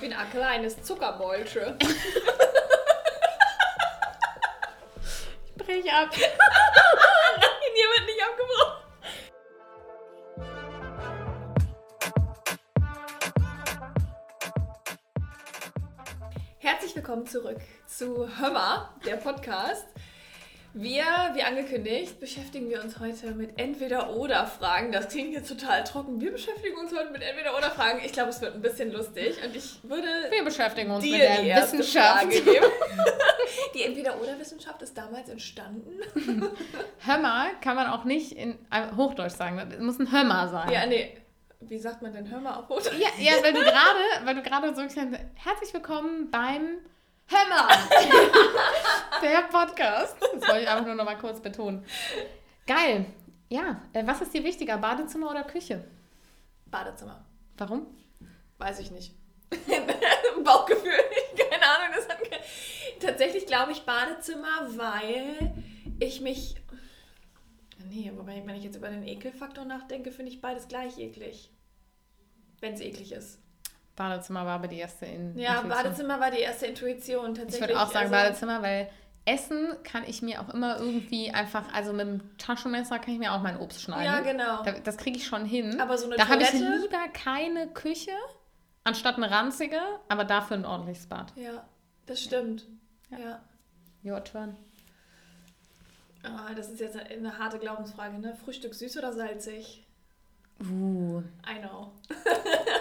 Ich 0.00 0.08
bin 0.08 0.16
ein 0.16 0.30
kleines 0.30 0.82
Zuckerbolsche. 0.82 1.76
ich 1.78 1.88
brech 5.56 5.92
ab. 5.92 6.08
Nein, 6.10 6.22
hier 7.74 7.88
wird 7.92 8.06
nicht 8.06 8.22
abgebrochen. 8.24 8.80
Herzlich 16.60 16.96
willkommen 16.96 17.26
zurück 17.26 17.60
zu 17.86 18.26
Hömmer, 18.38 18.94
der 19.04 19.16
Podcast. 19.16 19.84
Wir, 20.72 21.02
wie 21.34 21.42
angekündigt, 21.42 22.20
beschäftigen 22.20 22.70
wir 22.70 22.80
uns 22.80 23.00
heute 23.00 23.32
mit 23.32 23.58
Entweder-Oder-Fragen. 23.58 24.92
Das 24.92 25.08
klingt 25.08 25.32
jetzt 25.32 25.48
total 25.48 25.82
trocken. 25.82 26.20
Wir 26.20 26.30
beschäftigen 26.30 26.76
uns 26.76 26.92
heute 26.96 27.10
mit 27.10 27.22
Entweder-Oder-Fragen. 27.22 28.00
Ich 28.04 28.12
glaube, 28.12 28.30
es 28.30 28.40
wird 28.40 28.54
ein 28.54 28.62
bisschen 28.62 28.92
lustig 28.92 29.36
und 29.44 29.56
ich 29.56 29.82
würde 29.82 30.06
Wir 30.30 30.44
beschäftigen 30.44 30.92
uns 30.92 31.04
mit 31.04 31.20
der 31.20 31.42
die 31.42 31.48
Wissenschaft. 31.48 32.26
Die 33.74 33.82
Entweder-Oder-Wissenschaft 33.82 34.80
ist 34.82 34.96
damals 34.96 35.28
entstanden. 35.28 35.90
Hömmer 37.04 37.46
kann 37.60 37.74
man 37.74 37.88
auch 37.88 38.04
nicht 38.04 38.32
in 38.32 38.52
äh, 38.70 38.94
Hochdeutsch 38.96 39.32
sagen. 39.32 39.60
Das 39.70 39.80
muss 39.80 39.98
ein 39.98 40.12
Hömmer 40.12 40.48
sein. 40.48 40.70
Ja, 40.70 40.86
nee. 40.86 41.16
Wie 41.58 41.78
sagt 41.78 42.00
man 42.00 42.12
denn? 42.12 42.30
Hör 42.30 42.40
mal 42.40 42.54
auf. 42.54 42.68
Hochdeutsch? 42.68 42.96
Ja, 42.96 43.08
ja, 43.18 43.42
weil 43.42 43.52
du 43.52 43.60
gerade, 43.64 44.24
weil 44.24 44.34
du 44.36 44.42
gerade 44.42 44.68
so 44.68 44.82
gesagt 44.82 45.08
hast, 45.12 45.20
herzlich 45.34 45.74
willkommen 45.74 46.30
beim 46.30 46.78
Hömmer, 47.30 47.68
der 49.22 49.42
Podcast. 49.42 50.16
Das 50.20 50.48
wollte 50.48 50.62
ich 50.62 50.68
einfach 50.68 50.86
nur 50.86 50.96
noch 50.96 51.04
mal 51.04 51.16
kurz 51.16 51.40
betonen. 51.40 51.84
Geil. 52.66 53.06
Ja, 53.48 53.82
äh, 53.92 54.04
was 54.04 54.20
ist 54.20 54.34
dir 54.34 54.42
wichtiger, 54.42 54.78
Badezimmer 54.78 55.30
oder 55.30 55.44
Küche? 55.44 55.84
Badezimmer. 56.66 57.24
Warum? 57.56 57.86
Weiß 58.58 58.80
ich 58.80 58.90
nicht. 58.90 59.14
Bauchgefühl. 60.44 60.90
Keine 61.50 61.62
Ahnung. 61.62 61.94
Das 61.94 62.08
hat 62.08 62.18
Tatsächlich 63.00 63.46
glaube 63.46 63.72
ich 63.72 63.82
Badezimmer, 63.82 64.68
weil 64.76 65.54
ich 65.98 66.20
mich. 66.20 66.56
Nee, 67.88 68.12
wobei, 68.14 68.42
wenn 68.44 68.56
ich 68.56 68.64
jetzt 68.64 68.76
über 68.76 68.88
den 68.88 69.06
Ekelfaktor 69.06 69.64
nachdenke, 69.64 70.12
finde 70.12 70.32
ich 70.32 70.40
beides 70.40 70.68
gleich 70.68 70.98
eklig. 70.98 71.50
Wenn 72.60 72.74
es 72.74 72.80
eklig 72.80 73.12
ist. 73.12 73.38
Badezimmer 73.96 74.46
war 74.46 74.54
aber 74.56 74.68
die 74.68 74.78
erste 74.78 75.06
in 75.06 75.36
Ja, 75.38 75.56
Intuition. 75.56 75.68
Badezimmer 75.68 76.20
war 76.20 76.30
die 76.30 76.38
erste 76.40 76.66
Intuition. 76.66 77.32
Ich 77.32 77.38
Tatsächlich. 77.38 77.68
würde 77.68 77.82
auch 77.82 77.90
sagen 77.92 78.06
also- 78.06 78.10
Badezimmer, 78.12 78.62
weil 78.62 78.90
Essen 79.26 79.76
kann 79.84 80.04
ich 80.06 80.22
mir 80.22 80.40
auch 80.40 80.48
immer 80.54 80.78
irgendwie 80.78 81.30
einfach, 81.30 81.72
also 81.74 81.92
mit 81.92 82.06
dem 82.06 82.38
Taschenmesser 82.38 82.98
kann 82.98 83.12
ich 83.14 83.20
mir 83.20 83.32
auch 83.32 83.42
mein 83.42 83.58
Obst 83.60 83.82
schneiden. 83.82 84.04
Ja, 84.04 84.20
genau. 84.20 84.62
Da, 84.62 84.72
das 84.72 84.96
kriege 84.96 85.18
ich 85.18 85.26
schon 85.26 85.44
hin. 85.44 85.78
Aber 85.80 85.98
so 85.98 86.06
eine 86.06 86.16
da 86.16 86.28
habe 86.28 86.42
ich 86.42 86.52
lieber 86.52 87.06
keine 87.12 87.68
Küche, 87.68 88.12
anstatt 88.84 89.16
eine 89.16 89.30
ranzige, 89.30 89.78
aber 90.08 90.24
dafür 90.24 90.56
ein 90.56 90.64
ordentliches 90.64 91.06
Bad. 91.06 91.32
Ja, 91.36 91.64
das 92.06 92.22
stimmt. 92.22 92.64
Ja. 93.10 93.40
Your 94.02 94.24
turn. 94.24 94.56
Ah, 96.22 96.52
das 96.54 96.70
ist 96.70 96.80
jetzt 96.80 96.96
eine 96.98 97.38
harte 97.38 97.58
Glaubensfrage, 97.58 98.18
ne? 98.18 98.34
Frühstück 98.34 98.74
süß 98.74 98.96
oder 98.98 99.12
salzig? 99.12 99.86
Uh, 100.60 101.22
I 101.48 101.60
know. 101.60 101.92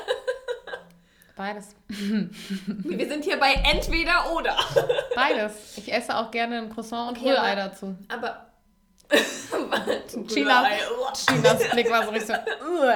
beides. 1.39 1.73
Wir 1.87 3.07
sind 3.07 3.23
hier 3.23 3.39
bei 3.39 3.53
entweder 3.53 4.33
oder. 4.35 4.57
Beides. 5.15 5.77
Ich 5.77 5.91
esse 5.91 6.15
auch 6.17 6.29
gerne 6.31 6.57
ein 6.57 6.69
Croissant 6.69 7.11
und 7.11 7.17
Okay, 7.17 7.31
Rührei 7.31 7.53
aber- 7.53 7.61
dazu. 7.69 7.95
Aber. 8.09 8.45
China. 10.27 10.59
Rührei. 10.63 10.77
Chinas 11.13 11.69
Blick 11.71 11.89
war 11.89 12.03
so 12.03 12.09
richtig 12.11 12.35
so. 12.35 12.89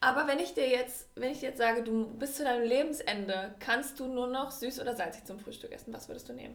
Aber 0.00 0.26
wenn 0.28 0.38
ich 0.38 0.54
dir 0.54 0.68
jetzt, 0.68 1.08
wenn 1.16 1.32
ich 1.32 1.40
dir 1.40 1.48
jetzt 1.48 1.58
sage, 1.58 1.82
du 1.82 2.06
bis 2.16 2.36
zu 2.36 2.44
deinem 2.44 2.62
Lebensende 2.66 3.54
kannst 3.58 3.98
du 3.98 4.06
nur 4.06 4.28
noch 4.28 4.52
süß 4.52 4.80
oder 4.80 4.94
salzig 4.94 5.24
zum 5.26 5.38
Frühstück 5.40 5.72
essen, 5.72 5.92
was 5.92 6.08
würdest 6.08 6.28
du 6.28 6.32
nehmen? 6.32 6.54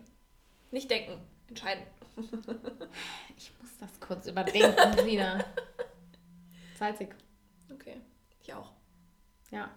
Nicht 0.72 0.90
denken, 0.90 1.22
entscheiden. 1.50 1.84
Ich 3.38 3.52
muss 3.62 3.70
das 3.80 4.00
kurz 4.00 4.26
überdenken 4.28 5.06
wieder. 5.06 5.44
Salzig. 6.80 7.10
Ja. 9.52 9.70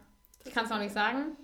Ich 0.45 0.53
kann 0.55 0.65
es 0.67 0.73
auch 0.73 0.79
nicht 0.79 0.95
sagen, 0.95 1.37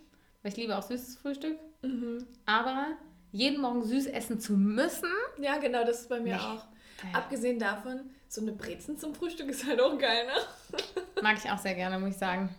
weil 0.43 0.53
ich 0.53 0.57
liebe 0.57 0.77
auch 0.77 0.83
süßes 0.83 1.17
Frühstück. 1.19 1.59
Mhm. 1.83 2.27
Aber 2.47 2.87
jeden 3.33 3.61
Morgen 3.61 3.83
süß 3.85 4.07
essen 4.07 4.41
zu 4.41 4.53
müssen, 4.55 5.11
Ja, 5.39 5.59
genau, 5.59 5.85
das 5.85 6.03
ist 6.03 6.09
bei 6.09 6.21
mir 6.21 6.37
Nee. 6.37 6.41
auch. 6.43 6.65
Abgesehen 7.13 7.59
davon, 7.59 8.11
so 8.29 8.41
eine 8.41 8.53
Brezen 8.53 8.97
zum 8.97 9.15
Frühstück 9.15 9.49
ist 9.49 9.67
halt 9.67 9.81
auch 9.81 9.99
geil, 9.99 10.27
ne? 10.27 10.81
mag 11.23 11.37
ich 11.43 11.51
auch 11.51 11.59
sehr 11.59 11.75
gerne, 11.75 11.99
muss 11.99 12.11
ich 12.11 12.17
sagen. 12.17 12.55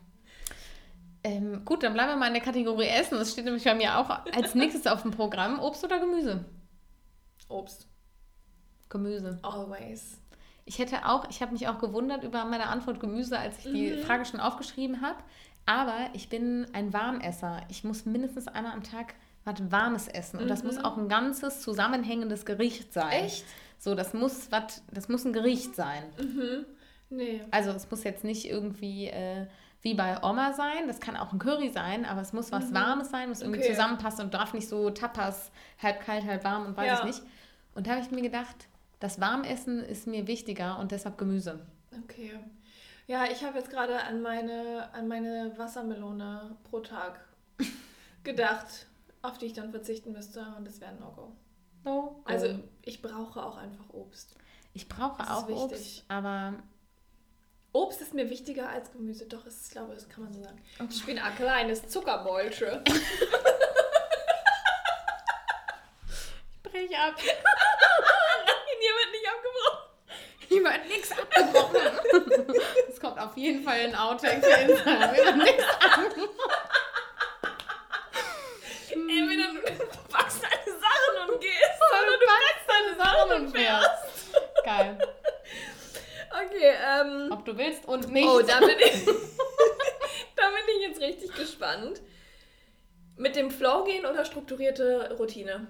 Ähm, 1.24 1.66
gut, 1.66 1.82
dann 1.82 1.94
bleiben 1.94 2.12
wir 2.12 2.18
mal 2.18 2.28
in 2.28 2.34
der 2.34 2.44
Kategorie 2.44 2.86
Essen. 2.88 3.18
Das 3.18 3.32
steht 3.32 3.46
nämlich 3.46 3.64
bei 3.64 3.74
mir 3.74 3.98
auch 3.98 4.10
als 4.10 4.54
nächstes 4.54 4.86
auf 4.86 5.02
dem 5.02 5.10
Programm. 5.12 5.60
Obst 5.60 5.84
oder 5.84 6.00
Gemüse? 6.00 6.46
Obst. 7.48 7.88
Gemüse. 8.90 9.40
Always. 9.42 10.20
Ich 10.66 10.78
hätte 10.80 11.06
auch, 11.08 11.28
ich 11.30 11.42
habe 11.42 11.54
mich 11.54 11.68
auch 11.68 11.80
gewundert 11.80 12.24
über 12.24 12.46
meine 12.46 12.68
Antwort 12.68 13.00
Gemüse, 13.00 13.40
als 13.40 13.58
ich 13.60 13.72
die 13.72 13.98
Frage 14.04 14.26
schon 14.26 14.40
aufgeschrieben 14.40 15.02
habe. 15.02 15.18
Aber 15.66 16.10
ich 16.14 16.30
bin 16.30 16.68
ein 16.74 16.94
Warmesser. 16.94 17.62
Ich 17.70 17.84
muss 17.84 18.06
mindestens 18.06 18.48
einmal 18.48 18.74
am 18.74 18.84
Tag 18.84 19.16
was 19.44 19.56
Warmes 19.72 20.08
essen. 20.08 20.40
Und 20.40 20.48
das 20.48 20.64
muss 20.64 20.78
auch 20.84 20.98
ein 20.98 21.08
ganzes 21.10 21.62
zusammenhängendes 21.62 22.46
Gericht 22.46 22.94
sein. 22.94 23.12
Echt? 23.26 23.46
So, 23.78 23.94
das 23.96 24.14
muss 24.14 24.52
was, 24.52 24.84
das 24.92 25.10
muss 25.10 25.26
ein 25.26 25.34
Gericht 25.34 25.76
sein. 25.76 26.04
Nee. 27.10 27.42
Also 27.52 27.70
es 27.72 27.90
muss 27.92 28.04
jetzt 28.04 28.24
nicht 28.24 28.46
irgendwie 28.50 29.08
äh, 29.08 29.46
wie 29.82 29.94
bei 29.94 30.22
Oma 30.24 30.54
sein, 30.54 30.88
das 30.88 31.00
kann 31.00 31.16
auch 31.16 31.32
ein 31.32 31.38
Curry 31.38 31.70
sein, 31.70 32.06
aber 32.06 32.22
es 32.22 32.34
muss 32.34 32.52
was 32.52 32.74
Warmes 32.74 33.12
sein, 33.12 33.30
muss 33.30 33.42
irgendwie 33.42 33.60
Okay. 33.60 33.70
zusammenpassen 33.72 34.26
und 34.26 34.34
darf 34.34 34.54
nicht 34.56 34.68
so 34.68 34.90
Tapas, 34.90 35.52
halb 35.82 36.02
kalt, 36.04 36.26
halb 36.26 36.44
warm 36.44 36.66
und 36.66 36.76
weiß 36.76 36.88
Ja. 36.88 37.00
ich 37.00 37.04
nicht. 37.06 37.22
Und 37.76 37.86
da 37.86 37.92
habe 37.92 38.02
ich 38.02 38.10
mir 38.10 38.24
gedacht, 38.24 38.56
das 39.00 39.22
Warmessen 39.22 39.84
ist 39.84 40.08
mir 40.08 40.26
wichtiger 40.26 40.80
und 40.80 40.92
deshalb 40.92 41.20
Gemüse. 41.20 41.60
Okay. 42.04 42.32
Ja, 43.08 43.26
ich 43.26 43.44
habe 43.44 43.60
jetzt 43.60 43.70
gerade 43.70 44.02
an 44.02 44.22
meine, 44.22 44.90
an 44.94 45.08
meine 45.08 45.54
Wassermelone 45.58 46.58
pro 46.70 46.80
Tag 46.80 47.20
gedacht, 48.24 48.88
auf 49.22 49.38
die 49.38 49.46
ich 49.46 49.54
dann 49.54 49.72
verzichten 49.72 50.12
müsste 50.12 50.46
und 50.58 50.66
das 50.66 50.82
wäre 50.82 50.92
ein 50.92 51.00
No-Go. 51.00 51.32
No. 51.84 52.22
Also 52.26 52.60
ich 52.82 53.02
brauche 53.04 53.44
auch 53.44 53.58
einfach 53.58 53.90
Obst. 53.94 54.36
ich 54.74 54.90
brauche 54.90 55.20
das 55.20 55.28
ist 55.28 55.34
auch. 55.34 55.50
Obst, 55.50 56.04
aber 56.08 56.56
Obst 57.74 58.02
ist 58.02 58.14
mir 58.16 58.30
wichtiger 58.30 58.70
als 58.70 58.92
Gemüse, 58.92 59.26
doch, 59.28 59.46
ich 59.46 59.70
glaube, 59.70 59.94
das 59.94 60.10
kann 60.10 60.24
man 60.24 60.34
so 60.34 60.42
sagen. 60.42 60.60
Okay. 60.80 60.88
Ich 60.90 61.06
bin 61.06 61.20
ein 61.20 61.36
kleines 61.36 61.88
Zuckerbolsche. 61.88 62.84
ich 62.88 62.94
brech 66.64 66.98
ab. 66.98 67.14
Nein, 67.18 67.36
hier 68.80 68.94
wird 68.96 69.12
nicht 69.12 69.28
abgebrochen. 69.30 69.86
Hier 70.48 70.64
wird 70.64 70.88
nichts 70.88 71.12
abgebrochen. 71.12 71.82
Es 72.90 73.00
kommt 73.00 73.15
auf 73.26 73.38
jeden 73.38 73.64
Fall 73.64 73.80
ein 73.80 73.96
Outtake 73.96 74.42
für 74.42 74.72
Instagram. 74.72 75.42
Entweder 79.18 79.54
du 79.54 79.60
packst 80.10 80.42
deine 80.44 80.80
Sachen 80.80 81.30
und 81.30 81.42
gehst, 81.42 81.82
Oder 81.92 82.02
oder 82.02 82.18
du 82.18 82.26
packst 82.26 82.68
deine 82.68 82.94
Sachen 82.98 83.32
und 83.42 83.52
fährst. 83.56 84.06
Geil. 84.64 84.98
Okay, 86.46 86.74
ähm... 86.86 87.30
Ob 87.32 87.46
du 87.46 87.58
willst 87.58 87.86
und 87.86 88.12
nicht. 88.12 88.28
Oh, 88.28 88.42
da 88.42 88.60
bin, 88.60 88.78
ich, 88.80 89.06
da 90.36 90.50
bin 90.50 90.66
ich 90.78 90.88
jetzt 90.88 91.02
richtig 91.02 91.34
gespannt. 91.36 92.02
Mit 93.18 93.36
dem 93.36 93.50
Flow 93.50 93.86
gehen 93.86 94.06
oder 94.06 94.26
strukturierte 94.26 95.16
Routine? 95.18 95.68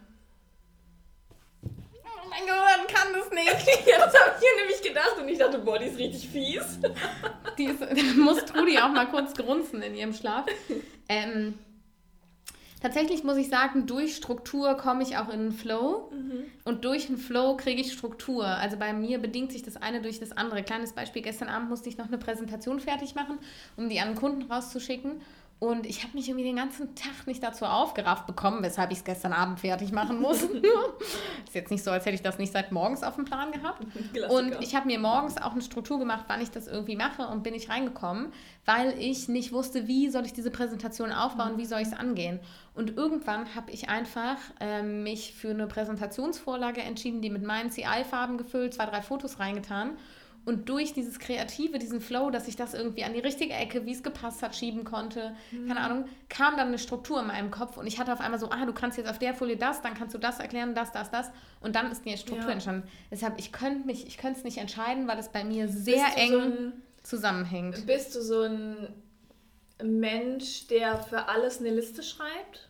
Oh 1.63 2.27
mein 2.29 2.45
Gehirn 2.45 2.87
kann 2.87 3.13
das 3.13 3.29
nicht. 3.29 3.87
Ja, 3.87 3.99
das 3.99 4.19
habe 4.19 4.31
ich 4.35 4.47
hier 4.47 4.55
nämlich 4.57 4.81
gedacht 4.81 5.17
und 5.19 5.29
ich 5.29 5.37
dachte, 5.37 5.59
boah, 5.59 5.77
die 5.77 5.85
ist 5.85 5.99
richtig 5.99 6.27
fies. 6.29 6.79
Die 7.57 7.65
ist, 7.65 7.81
da 7.81 7.87
muss 8.17 8.45
Trudi 8.45 8.77
auch 8.77 8.91
mal 8.91 9.07
kurz 9.07 9.33
grunzen 9.33 9.81
in 9.81 9.95
ihrem 9.95 10.13
Schlaf. 10.13 10.45
Ähm, 11.07 11.53
tatsächlich 12.81 13.23
muss 13.23 13.37
ich 13.37 13.49
sagen, 13.49 13.85
durch 13.85 14.15
Struktur 14.15 14.75
komme 14.75 15.03
ich 15.03 15.17
auch 15.17 15.29
in 15.29 15.39
den 15.39 15.51
Flow. 15.51 16.11
Und 16.63 16.85
durch 16.85 17.07
den 17.07 17.17
Flow 17.17 17.57
kriege 17.57 17.81
ich 17.81 17.93
Struktur. 17.93 18.45
Also 18.45 18.77
bei 18.77 18.93
mir 18.93 19.19
bedingt 19.19 19.51
sich 19.51 19.63
das 19.63 19.77
eine 19.77 20.01
durch 20.01 20.19
das 20.19 20.31
andere. 20.31 20.63
Kleines 20.63 20.93
Beispiel, 20.93 21.21
gestern 21.21 21.49
Abend 21.49 21.69
musste 21.69 21.89
ich 21.89 21.97
noch 21.97 22.07
eine 22.07 22.17
Präsentation 22.17 22.79
fertig 22.79 23.15
machen, 23.15 23.37
um 23.77 23.89
die 23.89 23.99
an 23.99 24.09
den 24.09 24.17
Kunden 24.17 24.51
rauszuschicken. 24.51 25.21
Und 25.57 25.85
ich 25.85 26.03
habe 26.03 26.13
mich 26.15 26.27
irgendwie 26.27 26.43
den 26.43 26.57
ganzen 26.57 26.95
Tag 26.95 27.27
nicht 27.27 27.41
dazu 27.41 27.63
aufgerafft 27.63 28.27
bekommen, 28.27 28.61
weshalb 28.61 28.91
ich 28.91 28.97
es 28.99 29.03
gestern 29.05 29.31
Abend 29.31 29.61
fertig 29.61 29.93
machen 29.93 30.19
muss. 30.19 30.43
ist 31.45 31.53
jetzt 31.53 31.71
nicht 31.71 31.81
so, 31.83 31.91
als 31.91 32.05
hätte 32.05 32.15
ich 32.15 32.21
das 32.21 32.37
nicht 32.37 32.51
seit 32.51 32.73
morgens 32.73 33.03
auf 33.03 33.15
dem 33.15 33.23
Plan 33.23 33.53
gehabt. 33.53 33.85
Klassiker. 34.13 34.31
Und 34.31 34.61
ich 34.61 34.75
habe 34.75 34.87
mir 34.87 34.99
morgens 34.99 35.37
auch 35.37 35.53
eine 35.53 35.61
Struktur 35.61 35.97
gemacht, 35.97 36.25
wann 36.27 36.41
ich 36.41 36.51
das 36.51 36.67
irgendwie 36.67 36.97
mache 36.97 37.25
und 37.27 37.41
bin 37.41 37.53
ich 37.53 37.69
reingekommen, 37.69 38.33
weil 38.65 38.99
ich 38.99 39.29
nicht 39.29 39.53
wusste, 39.53 39.87
wie 39.87 40.09
soll 40.09 40.25
ich 40.25 40.33
diese 40.33 40.51
Präsentation 40.51 41.13
aufbauen, 41.13 41.57
wie 41.57 41.65
soll 41.65 41.79
ich 41.79 41.87
es 41.87 41.93
angehen. 41.93 42.41
Und 42.73 42.97
irgendwann 42.97 43.55
habe 43.55 43.71
ich 43.71 43.87
einfach 43.87 44.37
ähm, 44.59 45.03
mich 45.03 45.33
für 45.33 45.51
eine 45.51 45.67
Präsentationsvorlage 45.67 46.81
entschieden, 46.81 47.21
die 47.21 47.29
mit 47.29 47.43
meinen 47.43 47.71
CI-Farben 47.71 48.37
gefüllt, 48.37 48.73
zwei, 48.73 48.87
drei 48.87 49.01
Fotos 49.01 49.39
reingetan 49.39 49.91
Und 50.45 50.69
durch 50.69 50.93
dieses 50.93 51.17
Kreative, 51.17 51.79
diesen 51.79 51.99
Flow, 52.01 52.29
dass 52.29 52.47
ich 52.47 52.55
das 52.55 52.75
irgendwie 52.75 53.03
an 53.03 53.13
die 53.13 53.19
richtige 53.19 53.53
Ecke, 53.53 53.85
wie 53.87 53.91
es 53.91 54.03
gepasst 54.03 54.43
hat, 54.43 54.55
schieben 54.55 54.83
konnte, 54.83 55.35
mhm. 55.51 55.67
keine 55.67 55.79
Ahnung, 55.81 56.05
kam 56.29 56.55
dann 56.55 56.67
eine 56.67 56.77
Struktur 56.77 57.19
in 57.19 57.27
meinem 57.27 57.49
Kopf 57.49 57.77
und 57.77 57.87
ich 57.87 57.99
hatte 57.99 58.13
auf 58.13 58.19
einmal 58.19 58.39
so, 58.39 58.51
ah, 58.51 58.63
du 58.65 58.73
kannst 58.73 58.97
jetzt 58.99 59.09
auf 59.09 59.17
der 59.17 59.33
Folie 59.33 59.57
das, 59.57 59.81
dann 59.81 59.95
kannst 59.95 60.13
du 60.13 60.19
das 60.19 60.39
erklären, 60.39 60.75
das, 60.75 60.91
das, 60.91 61.09
das. 61.09 61.31
Und 61.61 61.75
dann 61.75 61.91
ist 61.91 62.05
eine 62.05 62.17
Struktur 62.17 62.47
ja. 62.47 62.53
entstanden. 62.53 62.87
Deshalb, 63.09 63.39
ich 63.39 63.51
könnte 63.51 63.87
mich, 63.87 64.05
ich 64.05 64.17
könnte 64.17 64.37
es 64.37 64.43
nicht 64.43 64.59
entscheiden, 64.59 65.07
weil 65.07 65.17
es 65.17 65.29
bei 65.29 65.43
mir 65.43 65.67
sehr 65.67 66.15
eng 66.15 66.31
so 66.31 66.39
ein, 66.39 66.73
zusammenhängt. 67.01 67.87
Bist 67.87 68.13
du 68.13 68.21
so 68.21 68.41
ein 68.41 68.93
Mensch, 69.83 70.67
der 70.67 70.99
für 70.99 71.27
alles 71.27 71.59
eine 71.59 71.71
Liste 71.71 72.03
schreibt? 72.03 72.69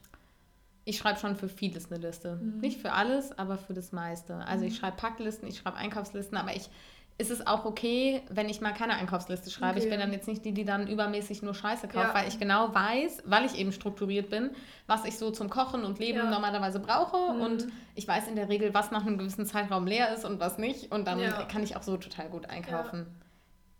Ich 0.85 0.97
schreibe 0.97 1.19
schon 1.19 1.35
für 1.35 1.49
vieles 1.49 1.91
eine 1.91 2.05
Liste. 2.05 2.35
Mhm. 2.35 2.59
Nicht 2.59 2.79
für 2.79 2.93
alles, 2.93 3.37
aber 3.37 3.57
für 3.57 3.73
das 3.73 3.91
meiste. 3.91 4.35
Also 4.35 4.63
mhm. 4.63 4.69
ich 4.69 4.77
schreibe 4.77 4.97
Packlisten, 4.97 5.49
ich 5.49 5.57
schreibe 5.57 5.77
Einkaufslisten, 5.77 6.37
aber 6.37 6.55
ich 6.55 6.69
ist 7.17 7.31
es 7.31 7.47
auch 7.47 7.63
okay, 7.63 8.21
wenn 8.29 8.49
ich 8.49 8.59
mal 8.59 8.73
keine 8.73 8.95
Einkaufsliste 8.95 9.49
schreibe. 9.49 9.77
Okay. 9.77 9.85
Ich 9.85 9.89
bin 9.89 9.99
dann 9.99 10.11
jetzt 10.11 10.27
nicht 10.27 10.43
die, 10.43 10.51
die 10.51 10.65
dann 10.65 10.87
übermäßig 10.87 11.41
nur 11.43 11.53
Scheiße 11.53 11.87
kauft, 11.87 12.09
ja. 12.09 12.13
weil 12.13 12.27
ich 12.27 12.39
genau 12.39 12.73
weiß, 12.73 13.23
weil 13.25 13.45
ich 13.45 13.57
eben 13.57 13.71
strukturiert 13.71 14.29
bin, 14.29 14.51
was 14.85 15.05
ich 15.05 15.17
so 15.17 15.31
zum 15.31 15.49
Kochen 15.49 15.85
und 15.85 15.99
Leben 15.99 16.17
ja. 16.17 16.29
normalerweise 16.29 16.79
brauche. 16.79 17.33
Mhm. 17.33 17.41
Und 17.41 17.67
ich 17.95 18.05
weiß 18.05 18.27
in 18.27 18.35
der 18.35 18.49
Regel, 18.49 18.73
was 18.73 18.91
nach 18.91 19.05
einem 19.05 19.17
gewissen 19.17 19.45
Zeitraum 19.45 19.87
leer 19.87 20.13
ist 20.13 20.25
und 20.25 20.41
was 20.41 20.57
nicht. 20.57 20.91
Und 20.91 21.07
dann 21.07 21.19
ja. 21.19 21.43
kann 21.43 21.63
ich 21.63 21.77
auch 21.77 21.83
so 21.83 21.95
total 21.95 22.27
gut 22.27 22.49
einkaufen. 22.49 23.05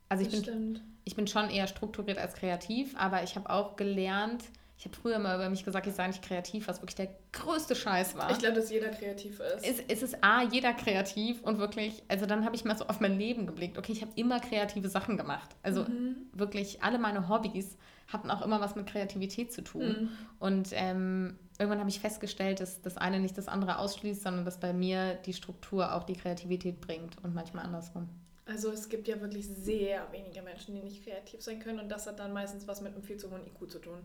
Also 0.07 0.23
ich 0.23 0.45
bin, 0.45 0.79
ich 1.03 1.15
bin 1.17 1.27
schon 1.27 1.49
eher 1.49 1.67
strukturiert 1.67 2.17
als 2.17 2.35
kreativ, 2.35 2.95
aber 2.97 3.23
ich 3.23 3.35
habe 3.35 3.49
auch 3.49 3.75
gelernt, 3.75 4.45
ich 4.77 4.85
habe 4.85 4.95
früher 4.95 5.19
mal 5.19 5.35
über 5.35 5.49
mich 5.49 5.63
gesagt, 5.63 5.87
ich 5.87 5.93
sei 5.93 6.07
nicht 6.07 6.21
kreativ, 6.21 6.67
was 6.67 6.81
wirklich 6.81 6.95
der 6.95 7.07
größte 7.31 7.75
Scheiß 7.75 8.17
war. 8.17 8.29
Ich 8.31 8.39
glaube, 8.39 8.55
dass 8.55 8.69
jeder 8.69 8.89
kreativ 8.89 9.39
ist. 9.39 9.65
Es, 9.65 9.79
es 9.87 10.03
ist 10.03 10.23
A, 10.23 10.43
jeder 10.43 10.73
kreativ 10.73 11.41
und 11.43 11.59
wirklich, 11.59 12.03
also 12.09 12.25
dann 12.25 12.43
habe 12.43 12.55
ich 12.55 12.65
mal 12.65 12.77
so 12.77 12.85
auf 12.87 12.99
mein 12.99 13.17
Leben 13.17 13.47
geblickt. 13.47 13.77
Okay, 13.77 13.93
ich 13.93 14.01
habe 14.01 14.11
immer 14.15 14.39
kreative 14.41 14.89
Sachen 14.89 15.15
gemacht. 15.15 15.55
Also 15.63 15.83
mhm. 15.83 16.17
wirklich 16.33 16.83
alle 16.83 16.99
meine 16.99 17.29
Hobbys 17.29 17.77
hatten 18.07 18.29
auch 18.29 18.41
immer 18.41 18.59
was 18.59 18.75
mit 18.75 18.85
Kreativität 18.85 19.53
zu 19.53 19.63
tun. 19.63 19.87
Mhm. 19.87 20.09
Und 20.39 20.69
ähm, 20.73 21.39
irgendwann 21.57 21.79
habe 21.79 21.89
ich 21.89 22.01
festgestellt, 22.01 22.59
dass 22.59 22.81
das 22.81 22.97
eine 22.97 23.21
nicht 23.21 23.37
das 23.37 23.47
andere 23.47 23.79
ausschließt, 23.79 24.23
sondern 24.23 24.43
dass 24.43 24.59
bei 24.59 24.73
mir 24.73 25.15
die 25.25 25.33
Struktur 25.33 25.93
auch 25.93 26.03
die 26.03 26.13
Kreativität 26.15 26.81
bringt 26.81 27.15
und 27.23 27.33
manchmal 27.33 27.65
andersrum. 27.65 28.09
Also 28.45 28.69
es 28.71 28.89
gibt 28.89 29.07
ja 29.07 29.19
wirklich 29.21 29.47
sehr 29.47 30.05
wenige 30.11 30.41
Menschen, 30.43 30.75
die 30.75 30.81
nicht 30.81 31.03
kreativ 31.03 31.41
sein 31.41 31.59
können 31.59 31.79
und 31.79 31.89
das 31.89 32.05
hat 32.05 32.19
dann 32.19 32.31
meistens 32.31 32.67
was 32.67 32.81
mit 32.81 32.93
einem 32.93 33.01
viel 33.01 33.17
zu 33.17 33.31
hohen 33.31 33.41
IQ 33.41 33.71
zu 33.71 33.79
tun. 33.79 33.97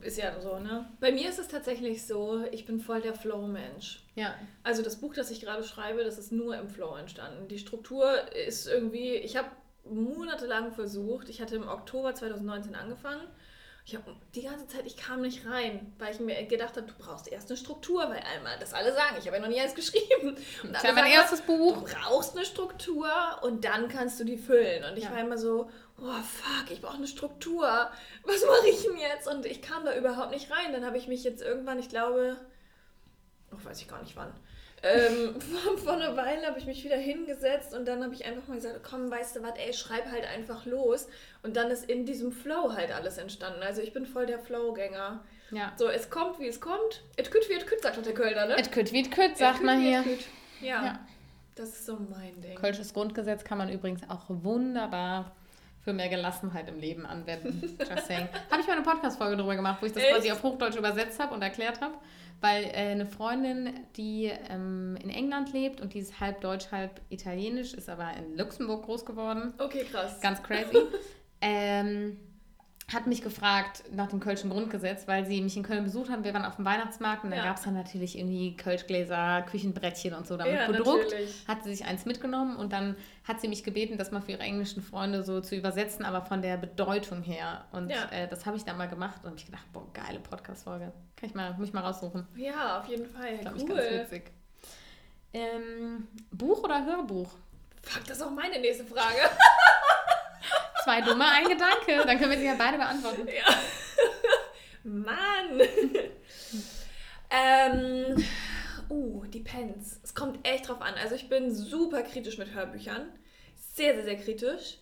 Ist 0.00 0.18
ja 0.18 0.40
so, 0.40 0.58
ne? 0.58 0.90
Bei 1.00 1.12
mir 1.12 1.28
ist 1.28 1.38
es 1.38 1.48
tatsächlich 1.48 2.06
so, 2.06 2.44
ich 2.50 2.64
bin 2.64 2.80
voll 2.80 3.00
der 3.00 3.14
Flow-Mensch. 3.14 4.04
Ja. 4.14 4.34
Also 4.62 4.82
das 4.82 4.96
Buch, 4.96 5.14
das 5.14 5.30
ich 5.30 5.40
gerade 5.40 5.64
schreibe, 5.64 6.04
das 6.04 6.18
ist 6.18 6.32
nur 6.32 6.56
im 6.56 6.68
Flow 6.68 6.96
entstanden. 6.96 7.48
Die 7.48 7.58
Struktur 7.58 8.32
ist 8.32 8.66
irgendwie, 8.68 9.14
ich 9.14 9.36
habe 9.36 9.48
monatelang 9.84 10.72
versucht, 10.72 11.28
ich 11.28 11.40
hatte 11.40 11.56
im 11.56 11.68
Oktober 11.68 12.14
2019 12.14 12.74
angefangen 12.74 13.26
ich 13.88 13.96
habe 13.96 14.14
die 14.34 14.42
ganze 14.42 14.66
Zeit, 14.66 14.84
ich 14.84 14.98
kam 14.98 15.22
nicht 15.22 15.46
rein, 15.46 15.94
weil 15.98 16.12
ich 16.12 16.20
mir 16.20 16.44
gedacht 16.44 16.76
habe, 16.76 16.86
du 16.86 16.92
brauchst 16.98 17.26
erst 17.26 17.48
eine 17.48 17.56
Struktur, 17.56 18.02
weil 18.02 18.22
einmal 18.34 18.58
das 18.60 18.74
alle 18.74 18.92
sagen. 18.92 19.16
Ich 19.18 19.26
habe 19.26 19.38
ja 19.38 19.42
noch 19.42 19.48
nie 19.48 19.62
eins 19.62 19.74
geschrieben. 19.74 20.36
Und 20.62 20.74
das 20.74 20.84
ist 20.84 20.94
mein 20.94 21.10
erstes 21.10 21.40
Buch. 21.40 21.74
Du 21.74 21.94
brauchst 21.94 22.36
eine 22.36 22.44
Struktur 22.44 23.08
und 23.40 23.64
dann 23.64 23.88
kannst 23.88 24.20
du 24.20 24.24
die 24.24 24.36
füllen. 24.36 24.84
Und 24.84 24.98
ich 24.98 25.04
ja. 25.04 25.12
war 25.12 25.20
immer 25.20 25.38
so, 25.38 25.70
oh 25.98 26.12
fuck, 26.22 26.70
ich 26.70 26.82
brauche 26.82 26.98
eine 26.98 27.06
Struktur. 27.06 27.90
Was 28.24 28.44
mache 28.44 28.68
ich 28.68 28.82
denn 28.82 28.98
jetzt? 28.98 29.26
Und 29.26 29.46
ich 29.46 29.62
kam 29.62 29.86
da 29.86 29.96
überhaupt 29.96 30.32
nicht 30.32 30.50
rein. 30.50 30.74
Dann 30.74 30.84
habe 30.84 30.98
ich 30.98 31.08
mich 31.08 31.24
jetzt 31.24 31.40
irgendwann, 31.40 31.78
ich 31.78 31.88
glaube, 31.88 32.36
oh, 33.52 33.64
weiß 33.64 33.80
ich 33.80 33.88
gar 33.88 34.02
nicht 34.02 34.16
wann, 34.16 34.34
ähm, 34.82 35.40
vor, 35.64 35.78
vor, 35.78 35.92
einer 35.94 36.16
Weile 36.16 36.46
habe 36.46 36.58
ich 36.58 36.66
mich 36.66 36.84
wieder 36.84 36.96
hingesetzt 36.96 37.74
und 37.74 37.86
dann 37.86 38.02
habe 38.02 38.14
ich 38.14 38.24
einfach 38.24 38.46
mal 38.46 38.54
gesagt, 38.54 38.80
komm, 38.82 39.10
weißt 39.10 39.36
du 39.36 39.42
was, 39.42 39.52
ey, 39.56 39.72
schreib 39.72 40.10
halt 40.10 40.24
einfach 40.26 40.66
los. 40.66 41.08
Und 41.42 41.56
dann 41.56 41.70
ist 41.70 41.88
in 41.88 42.06
diesem 42.06 42.32
Flow 42.32 42.72
halt 42.74 42.92
alles 42.92 43.18
entstanden. 43.18 43.62
Also 43.62 43.82
ich 43.82 43.92
bin 43.92 44.06
voll 44.06 44.26
der 44.26 44.38
Flowgänger. 44.38 45.24
Ja. 45.50 45.72
So, 45.76 45.88
es 45.88 46.10
kommt, 46.10 46.38
wie 46.38 46.46
es 46.46 46.60
kommt. 46.60 47.02
Et 47.16 47.30
küt 47.30 47.48
wie 47.48 47.54
et 47.54 47.66
küt, 47.66 47.80
sagt 47.82 48.04
der 48.04 48.14
Kölner, 48.14 48.46
ne? 48.46 48.58
Et 48.58 48.70
küt 48.70 48.92
wie 48.92 49.00
et 49.00 49.10
küt, 49.10 49.36
sagt 49.36 49.62
man 49.62 49.80
hier. 49.80 50.04
Ja. 50.60 50.84
ja. 50.84 50.98
Das 51.54 51.70
ist 51.70 51.86
so 51.86 51.98
mein 52.10 52.40
Ding. 52.40 52.56
Kölsches 52.56 52.94
Grundgesetz 52.94 53.42
kann 53.42 53.58
man 53.58 53.68
übrigens 53.68 54.02
auch 54.08 54.24
wunderbar 54.28 55.34
für 55.82 55.92
mehr 55.92 56.08
Gelassenheit 56.08 56.68
im 56.68 56.78
Leben 56.78 57.06
anwenden. 57.06 57.76
Just 57.78 58.06
saying. 58.06 58.28
habe 58.50 58.60
ich 58.60 58.66
mal 58.66 58.74
eine 58.74 58.82
Podcast-Folge 58.82 59.36
darüber 59.36 59.56
gemacht, 59.56 59.78
wo 59.80 59.86
ich 59.86 59.92
das 59.92 60.02
Echt? 60.02 60.12
quasi 60.12 60.30
auf 60.30 60.42
Hochdeutsch 60.42 60.76
übersetzt 60.76 61.18
habe 61.18 61.34
und 61.34 61.42
erklärt 61.42 61.80
habe 61.80 61.94
weil 62.40 62.64
äh, 62.64 62.92
eine 62.92 63.06
Freundin, 63.06 63.80
die 63.96 64.30
ähm, 64.48 64.96
in 65.02 65.10
England 65.10 65.52
lebt 65.52 65.80
und 65.80 65.94
die 65.94 65.98
ist 65.98 66.20
halb 66.20 66.40
deutsch, 66.40 66.70
halb 66.70 67.00
italienisch, 67.08 67.74
ist 67.74 67.88
aber 67.88 68.12
in 68.16 68.36
Luxemburg 68.36 68.84
groß 68.84 69.04
geworden. 69.04 69.54
Okay, 69.58 69.84
krass. 69.84 70.20
Ganz 70.20 70.42
crazy. 70.42 70.78
ähm, 71.40 72.16
hat 72.92 73.06
mich 73.06 73.20
gefragt 73.20 73.84
nach 73.92 74.08
dem 74.08 74.18
Kölschen 74.18 74.48
Grundgesetz, 74.48 75.06
weil 75.06 75.26
sie 75.26 75.42
mich 75.42 75.56
in 75.58 75.62
Köln 75.62 75.84
besucht 75.84 76.10
haben. 76.10 76.24
Wir 76.24 76.32
waren 76.32 76.46
auf 76.46 76.56
dem 76.56 76.64
Weihnachtsmarkt 76.64 77.22
und 77.22 77.30
da 77.30 77.36
ja. 77.36 77.44
gab 77.44 77.58
es 77.58 77.64
dann 77.64 77.74
natürlich 77.74 78.18
irgendwie 78.18 78.56
Kölschgläser, 78.56 79.42
Küchenbrettchen 79.42 80.14
und 80.14 80.26
so 80.26 80.38
damit 80.38 80.54
ja, 80.54 80.66
bedruckt. 80.66 81.04
Natürlich. 81.04 81.44
Hat 81.46 81.64
sie 81.64 81.74
sich 81.74 81.84
eins 81.84 82.06
mitgenommen 82.06 82.56
und 82.56 82.72
dann 82.72 82.96
hat 83.24 83.42
sie 83.42 83.48
mich 83.48 83.62
gebeten, 83.62 83.98
das 83.98 84.10
mal 84.10 84.22
für 84.22 84.32
ihre 84.32 84.42
englischen 84.42 84.82
Freunde 84.82 85.22
so 85.22 85.42
zu 85.42 85.54
übersetzen, 85.54 86.06
aber 86.06 86.22
von 86.22 86.40
der 86.40 86.56
Bedeutung 86.56 87.22
her. 87.22 87.66
Und 87.72 87.90
ja. 87.90 88.08
äh, 88.10 88.26
das 88.26 88.46
habe 88.46 88.56
ich 88.56 88.64
dann 88.64 88.78
mal 88.78 88.88
gemacht 88.88 89.20
und 89.22 89.26
habe 89.26 89.36
ich 89.36 89.44
gedacht, 89.44 89.66
boah, 89.70 89.86
geile 89.92 90.20
Podcast-Folge. 90.20 90.90
Kann 91.16 91.28
ich 91.28 91.34
mal, 91.34 91.52
muss 91.58 91.68
ich 91.68 91.74
mal 91.74 91.82
raussuchen. 91.82 92.26
Ja, 92.36 92.80
auf 92.80 92.88
jeden 92.88 93.06
Fall. 93.06 93.36
Glaube 93.38 93.58
cool. 93.58 93.62
ich 93.64 93.68
ganz 93.68 94.10
witzig. 94.10 94.32
Ähm, 95.34 96.08
Buch 96.30 96.64
oder 96.64 96.86
Hörbuch? 96.86 97.28
Fuck, 97.82 98.04
das 98.06 98.16
ist 98.16 98.22
auch 98.22 98.30
meine 98.30 98.58
nächste 98.58 98.84
Frage. 98.84 99.18
Zwei 100.88 101.02
dumme, 101.02 101.26
ein 101.26 101.44
Gedanke. 101.44 102.06
Dann 102.06 102.18
können 102.18 102.30
wir 102.30 102.38
sie 102.38 102.46
ja 102.46 102.54
beide 102.56 102.78
beantworten. 102.78 103.28
Ja. 103.28 103.44
Mann. 104.90 105.60
ähm, 107.28 108.24
uh, 108.88 109.26
Depends. 109.26 110.00
Es 110.02 110.14
kommt 110.14 110.48
echt 110.48 110.66
drauf 110.66 110.80
an. 110.80 110.94
Also 110.94 111.14
ich 111.14 111.28
bin 111.28 111.54
super 111.54 112.02
kritisch 112.02 112.38
mit 112.38 112.54
Hörbüchern. 112.54 113.06
Sehr, 113.74 113.96
sehr, 113.96 114.04
sehr 114.04 114.16
kritisch. 114.16 114.78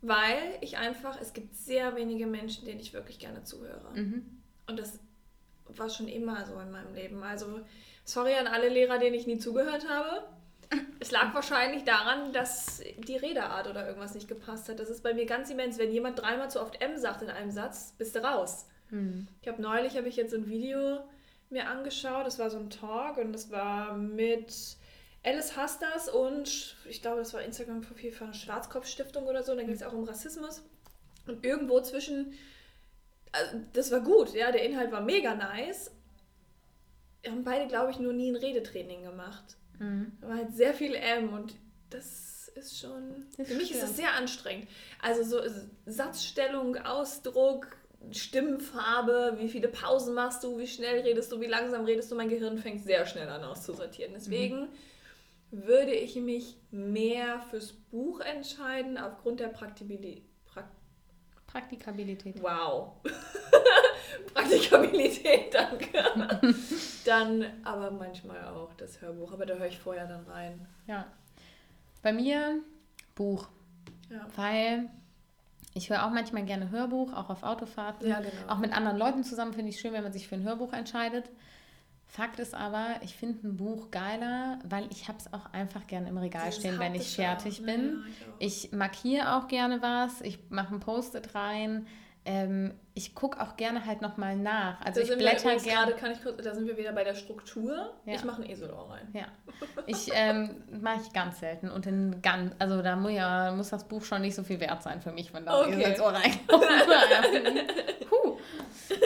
Weil 0.00 0.56
ich 0.62 0.78
einfach, 0.78 1.20
es 1.20 1.34
gibt 1.34 1.54
sehr 1.54 1.96
wenige 1.96 2.26
Menschen, 2.26 2.64
denen 2.64 2.80
ich 2.80 2.94
wirklich 2.94 3.18
gerne 3.18 3.44
zuhöre. 3.44 3.92
Mhm. 3.94 4.24
Und 4.66 4.78
das 4.78 5.00
war 5.66 5.90
schon 5.90 6.08
immer 6.08 6.46
so 6.46 6.58
in 6.60 6.70
meinem 6.70 6.94
Leben. 6.94 7.22
Also 7.22 7.60
sorry 8.06 8.36
an 8.36 8.46
alle 8.46 8.70
Lehrer, 8.70 8.96
denen 8.96 9.16
ich 9.16 9.26
nie 9.26 9.36
zugehört 9.36 9.86
habe. 9.86 10.26
Es 11.00 11.10
lag 11.10 11.34
wahrscheinlich 11.34 11.84
daran, 11.84 12.32
dass 12.32 12.82
die 12.98 13.16
Redeart 13.16 13.66
oder 13.66 13.86
irgendwas 13.86 14.14
nicht 14.14 14.28
gepasst 14.28 14.68
hat. 14.68 14.78
Das 14.78 14.88
ist 14.88 15.02
bei 15.02 15.14
mir 15.14 15.26
ganz 15.26 15.50
immens. 15.50 15.78
Wenn 15.78 15.92
jemand 15.92 16.20
dreimal 16.20 16.50
zu 16.50 16.60
oft 16.60 16.80
M 16.80 16.96
sagt 16.96 17.22
in 17.22 17.30
einem 17.30 17.50
Satz, 17.50 17.94
bist 17.98 18.14
du 18.14 18.20
raus. 18.20 18.66
Mhm. 18.90 19.26
Ich 19.40 19.48
habe 19.48 19.60
neulich 19.60 19.96
habe 19.96 20.08
ich 20.08 20.16
jetzt 20.16 20.30
so 20.30 20.36
ein 20.36 20.48
Video 20.48 21.00
mir 21.50 21.68
angeschaut. 21.68 22.26
Das 22.26 22.38
war 22.38 22.50
so 22.50 22.58
ein 22.58 22.70
Talk 22.70 23.18
und 23.18 23.32
das 23.32 23.50
war 23.50 23.94
mit 23.96 24.76
Alice 25.24 25.56
Hastas 25.56 26.08
und 26.08 26.76
ich 26.88 27.00
glaube, 27.00 27.18
das 27.18 27.32
war 27.32 27.42
Instagram-Profil 27.42 28.12
von 28.12 28.34
Schwarzkopf-Stiftung 28.34 29.26
oder 29.26 29.42
so. 29.42 29.54
Da 29.54 29.62
ging 29.62 29.74
es 29.74 29.82
auch 29.82 29.92
um 29.92 30.04
Rassismus. 30.04 30.62
Und 31.26 31.44
irgendwo 31.44 31.80
zwischen, 31.80 32.34
also 33.30 33.60
das 33.72 33.92
war 33.92 34.00
gut, 34.00 34.34
ja, 34.34 34.50
der 34.50 34.64
Inhalt 34.64 34.90
war 34.90 35.00
mega 35.00 35.34
nice. 35.34 35.92
Wir 37.22 37.30
haben 37.30 37.44
beide, 37.44 37.68
glaube 37.68 37.92
ich, 37.92 38.00
nur 38.00 38.12
nie 38.12 38.30
ein 38.30 38.36
Redetraining 38.36 39.04
gemacht. 39.04 39.56
Mhm. 39.78 40.12
War 40.20 40.36
halt 40.36 40.54
sehr 40.54 40.74
viel 40.74 40.94
M 40.94 41.32
und 41.32 41.54
das 41.90 42.48
ist 42.54 42.78
schon. 42.78 43.26
Das 43.36 43.48
für 43.48 43.54
mich 43.54 43.66
stimmt. 43.66 43.82
ist 43.82 43.90
das 43.90 43.96
sehr 43.96 44.14
anstrengend. 44.14 44.68
Also 45.00 45.22
so 45.24 45.40
Satzstellung, 45.86 46.76
Ausdruck, 46.76 47.76
Stimmfarbe, 48.10 49.36
wie 49.38 49.48
viele 49.48 49.68
Pausen 49.68 50.14
machst 50.14 50.42
du, 50.44 50.58
wie 50.58 50.66
schnell 50.66 51.00
redest 51.00 51.30
du, 51.32 51.40
wie 51.40 51.46
langsam 51.46 51.84
redest 51.84 52.10
du. 52.10 52.16
Mein 52.16 52.28
Gehirn 52.28 52.58
fängt 52.58 52.82
sehr 52.82 53.06
schnell 53.06 53.28
an 53.28 53.44
auszusortieren. 53.44 54.12
Deswegen 54.14 54.62
mhm. 54.62 54.68
würde 55.50 55.94
ich 55.94 56.16
mich 56.16 56.56
mehr 56.70 57.40
fürs 57.50 57.72
Buch 57.72 58.20
entscheiden, 58.20 58.98
aufgrund 58.98 59.40
der 59.40 59.48
Praktikabilität. 59.48 60.24
Pra 60.46 60.68
Praktikabilität. 61.46 62.42
Wow. 62.42 62.94
Praktikabilität, 64.34 65.52
danke. 65.52 66.54
dann 67.04 67.44
aber 67.64 67.90
manchmal 67.90 68.44
auch 68.44 68.72
das 68.74 69.00
Hörbuch, 69.00 69.32
aber 69.32 69.46
da 69.46 69.54
höre 69.54 69.66
ich 69.66 69.78
vorher 69.78 70.06
dann 70.06 70.24
rein. 70.26 70.66
Ja. 70.86 71.06
Bei 72.02 72.12
mir 72.12 72.60
Buch. 73.14 73.48
Ja. 74.10 74.26
Weil 74.36 74.88
ich 75.74 75.90
höre 75.90 76.04
auch 76.04 76.10
manchmal 76.10 76.44
gerne 76.44 76.70
Hörbuch, 76.70 77.12
auch 77.12 77.30
auf 77.30 77.42
Autofahrten. 77.42 78.08
Ja, 78.08 78.20
genau. 78.20 78.32
Auch 78.48 78.58
mit 78.58 78.72
anderen 78.72 78.98
Leuten 78.98 79.24
zusammen 79.24 79.54
finde 79.54 79.70
ich 79.70 79.80
schön, 79.80 79.92
wenn 79.92 80.02
man 80.02 80.12
sich 80.12 80.28
für 80.28 80.34
ein 80.34 80.42
Hörbuch 80.42 80.72
entscheidet. 80.72 81.30
Fakt 82.06 82.40
ist 82.40 82.54
aber, 82.54 82.96
ich 83.00 83.16
finde 83.16 83.48
ein 83.48 83.56
Buch 83.56 83.90
geiler, 83.90 84.58
weil 84.64 84.86
ich 84.90 85.08
habe 85.08 85.16
es 85.18 85.32
auch 85.32 85.50
einfach 85.54 85.86
gerne 85.86 86.10
im 86.10 86.18
Regal 86.18 86.46
das 86.46 86.56
stehen, 86.56 86.78
wenn 86.78 86.94
ich 86.94 87.16
fertig 87.16 87.60
auch. 87.60 87.64
bin. 87.64 88.04
Ja, 88.04 88.26
ich, 88.38 88.64
ich 88.64 88.72
markiere 88.72 89.36
auch 89.36 89.48
gerne 89.48 89.80
was, 89.80 90.20
ich 90.20 90.38
mache 90.50 90.74
ein 90.74 90.80
Post-it 90.80 91.34
rein 91.34 91.86
ähm, 92.24 92.74
ich 92.94 93.14
gucke 93.14 93.40
auch 93.40 93.56
gerne 93.56 93.84
halt 93.86 94.00
nochmal 94.00 94.36
nach. 94.36 94.80
Also 94.84 95.00
da 95.00 95.06
ich 95.06 95.18
blätter 95.18 95.56
gerne. 95.56 95.92
Kann 95.94 96.12
ich 96.12 96.22
kurz, 96.22 96.42
da 96.42 96.54
sind 96.54 96.66
wir 96.66 96.76
wieder 96.76 96.92
bei 96.92 97.04
der 97.04 97.14
Struktur. 97.14 97.94
Ja. 98.04 98.14
Ich 98.14 98.24
mache 98.24 98.42
ein 98.42 98.50
Eselohr 98.50 98.90
rein. 98.90 99.08
Ja. 99.12 99.24
Ich 99.86 100.10
ähm, 100.12 100.62
mache 100.80 101.00
ich 101.04 101.12
ganz 101.12 101.40
selten. 101.40 101.70
Und 101.70 101.86
in 101.86 102.22
ganz, 102.22 102.54
also 102.58 102.82
da 102.82 102.94
muss, 102.96 103.12
ja, 103.12 103.50
muss 103.52 103.70
das 103.70 103.88
Buch 103.88 104.04
schon 104.04 104.22
nicht 104.22 104.34
so 104.34 104.44
viel 104.44 104.60
wert 104.60 104.82
sein 104.82 105.00
für 105.00 105.10
mich, 105.10 105.32
wenn 105.34 105.46
da 105.46 105.60
okay. 105.60 105.72
ein 105.72 105.80
Eselsohr 105.80 106.12
reinkommt. 106.12 106.48
Puh. 108.08 108.38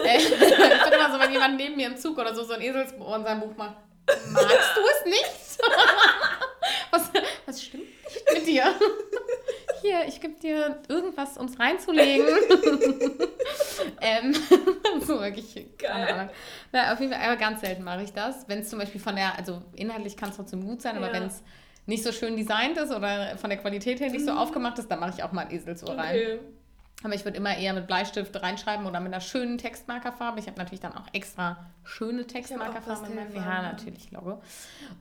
Äh, 0.04 0.16
ich 0.18 0.30
bin 0.30 0.92
immer 0.92 1.12
so, 1.12 1.20
wenn 1.20 1.32
jemand 1.32 1.56
neben 1.56 1.76
mir 1.76 1.86
im 1.86 1.96
Zug 1.96 2.18
oder 2.18 2.34
so 2.34 2.42
so 2.44 2.54
ein 2.54 2.60
Eselsohr 2.60 3.16
in 3.16 3.24
seinem 3.24 3.40
Buch 3.40 3.56
macht. 3.56 3.76
Magst 4.06 4.76
du 4.76 4.80
es 4.80 5.04
nicht? 5.04 5.58
was, 6.90 7.10
was 7.46 7.62
stimmt 7.62 7.84
nicht 7.84 8.32
mit 8.32 8.46
dir? 8.46 8.74
Hier, 9.86 10.06
ich 10.08 10.20
gebe 10.20 10.34
dir 10.34 10.78
irgendwas, 10.88 11.38
um 11.38 11.46
es 11.46 11.58
reinzulegen. 11.58 12.26
ähm, 14.00 14.34
so 15.00 15.20
wirklich. 15.20 15.66
Geil. 15.78 16.30
Na, 16.72 16.92
auf 16.92 17.00
jeden 17.00 17.12
Fall, 17.12 17.22
aber 17.22 17.36
ganz 17.36 17.60
selten 17.60 17.84
mache 17.84 18.02
ich 18.02 18.12
das. 18.12 18.48
Wenn 18.48 18.60
es 18.60 18.68
zum 18.68 18.78
Beispiel 18.78 19.00
von 19.00 19.16
der, 19.16 19.36
also 19.38 19.62
inhaltlich 19.74 20.16
kann 20.16 20.30
es 20.30 20.36
trotzdem 20.36 20.64
gut 20.64 20.82
sein, 20.82 20.96
aber 20.96 21.08
ja. 21.08 21.12
wenn 21.14 21.24
es 21.24 21.42
nicht 21.86 22.02
so 22.02 22.12
schön 22.12 22.36
designt 22.36 22.76
ist 22.76 22.92
oder 22.92 23.36
von 23.38 23.50
der 23.50 23.58
Qualität 23.58 24.00
her 24.00 24.10
nicht 24.10 24.24
so 24.24 24.32
mhm. 24.32 24.38
aufgemacht 24.38 24.78
ist, 24.78 24.90
dann 24.90 24.98
mache 24.98 25.14
ich 25.16 25.22
auch 25.22 25.32
mal 25.32 25.46
ein 25.46 25.52
Eselsohr 25.52 25.90
okay. 25.90 26.40
Aber 27.06 27.14
ich 27.14 27.24
würde 27.24 27.36
immer 27.36 27.56
eher 27.56 27.72
mit 27.72 27.86
Bleistift 27.86 28.34
reinschreiben 28.42 28.84
oder 28.84 28.98
mit 28.98 29.14
einer 29.14 29.20
schönen 29.20 29.58
Textmarkerfarbe. 29.58 30.40
Ich 30.40 30.48
habe 30.48 30.58
natürlich 30.58 30.80
dann 30.80 30.92
auch 30.92 31.06
extra 31.12 31.64
schöne 31.84 32.26
Textmarkerfarben 32.26 33.10
in 33.10 33.14
meinem 33.14 33.32
Ja, 33.32 33.62
natürlich, 33.62 34.10
Logo. 34.10 34.42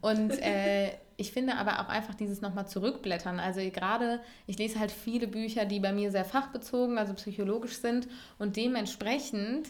Und 0.01 0.39
äh, 0.39 0.91
ich 1.17 1.31
finde 1.31 1.55
aber 1.55 1.79
auch 1.79 1.89
einfach 1.89 2.13
dieses 2.13 2.41
nochmal 2.41 2.67
zurückblättern. 2.67 3.39
Also 3.39 3.59
gerade, 3.71 4.19
ich 4.45 4.59
lese 4.59 4.79
halt 4.79 4.91
viele 4.91 5.25
Bücher, 5.25 5.65
die 5.65 5.79
bei 5.79 5.93
mir 5.93 6.11
sehr 6.11 6.25
fachbezogen, 6.25 6.99
also 6.99 7.15
psychologisch 7.15 7.79
sind. 7.79 8.07
Und 8.37 8.55
dementsprechend 8.55 9.69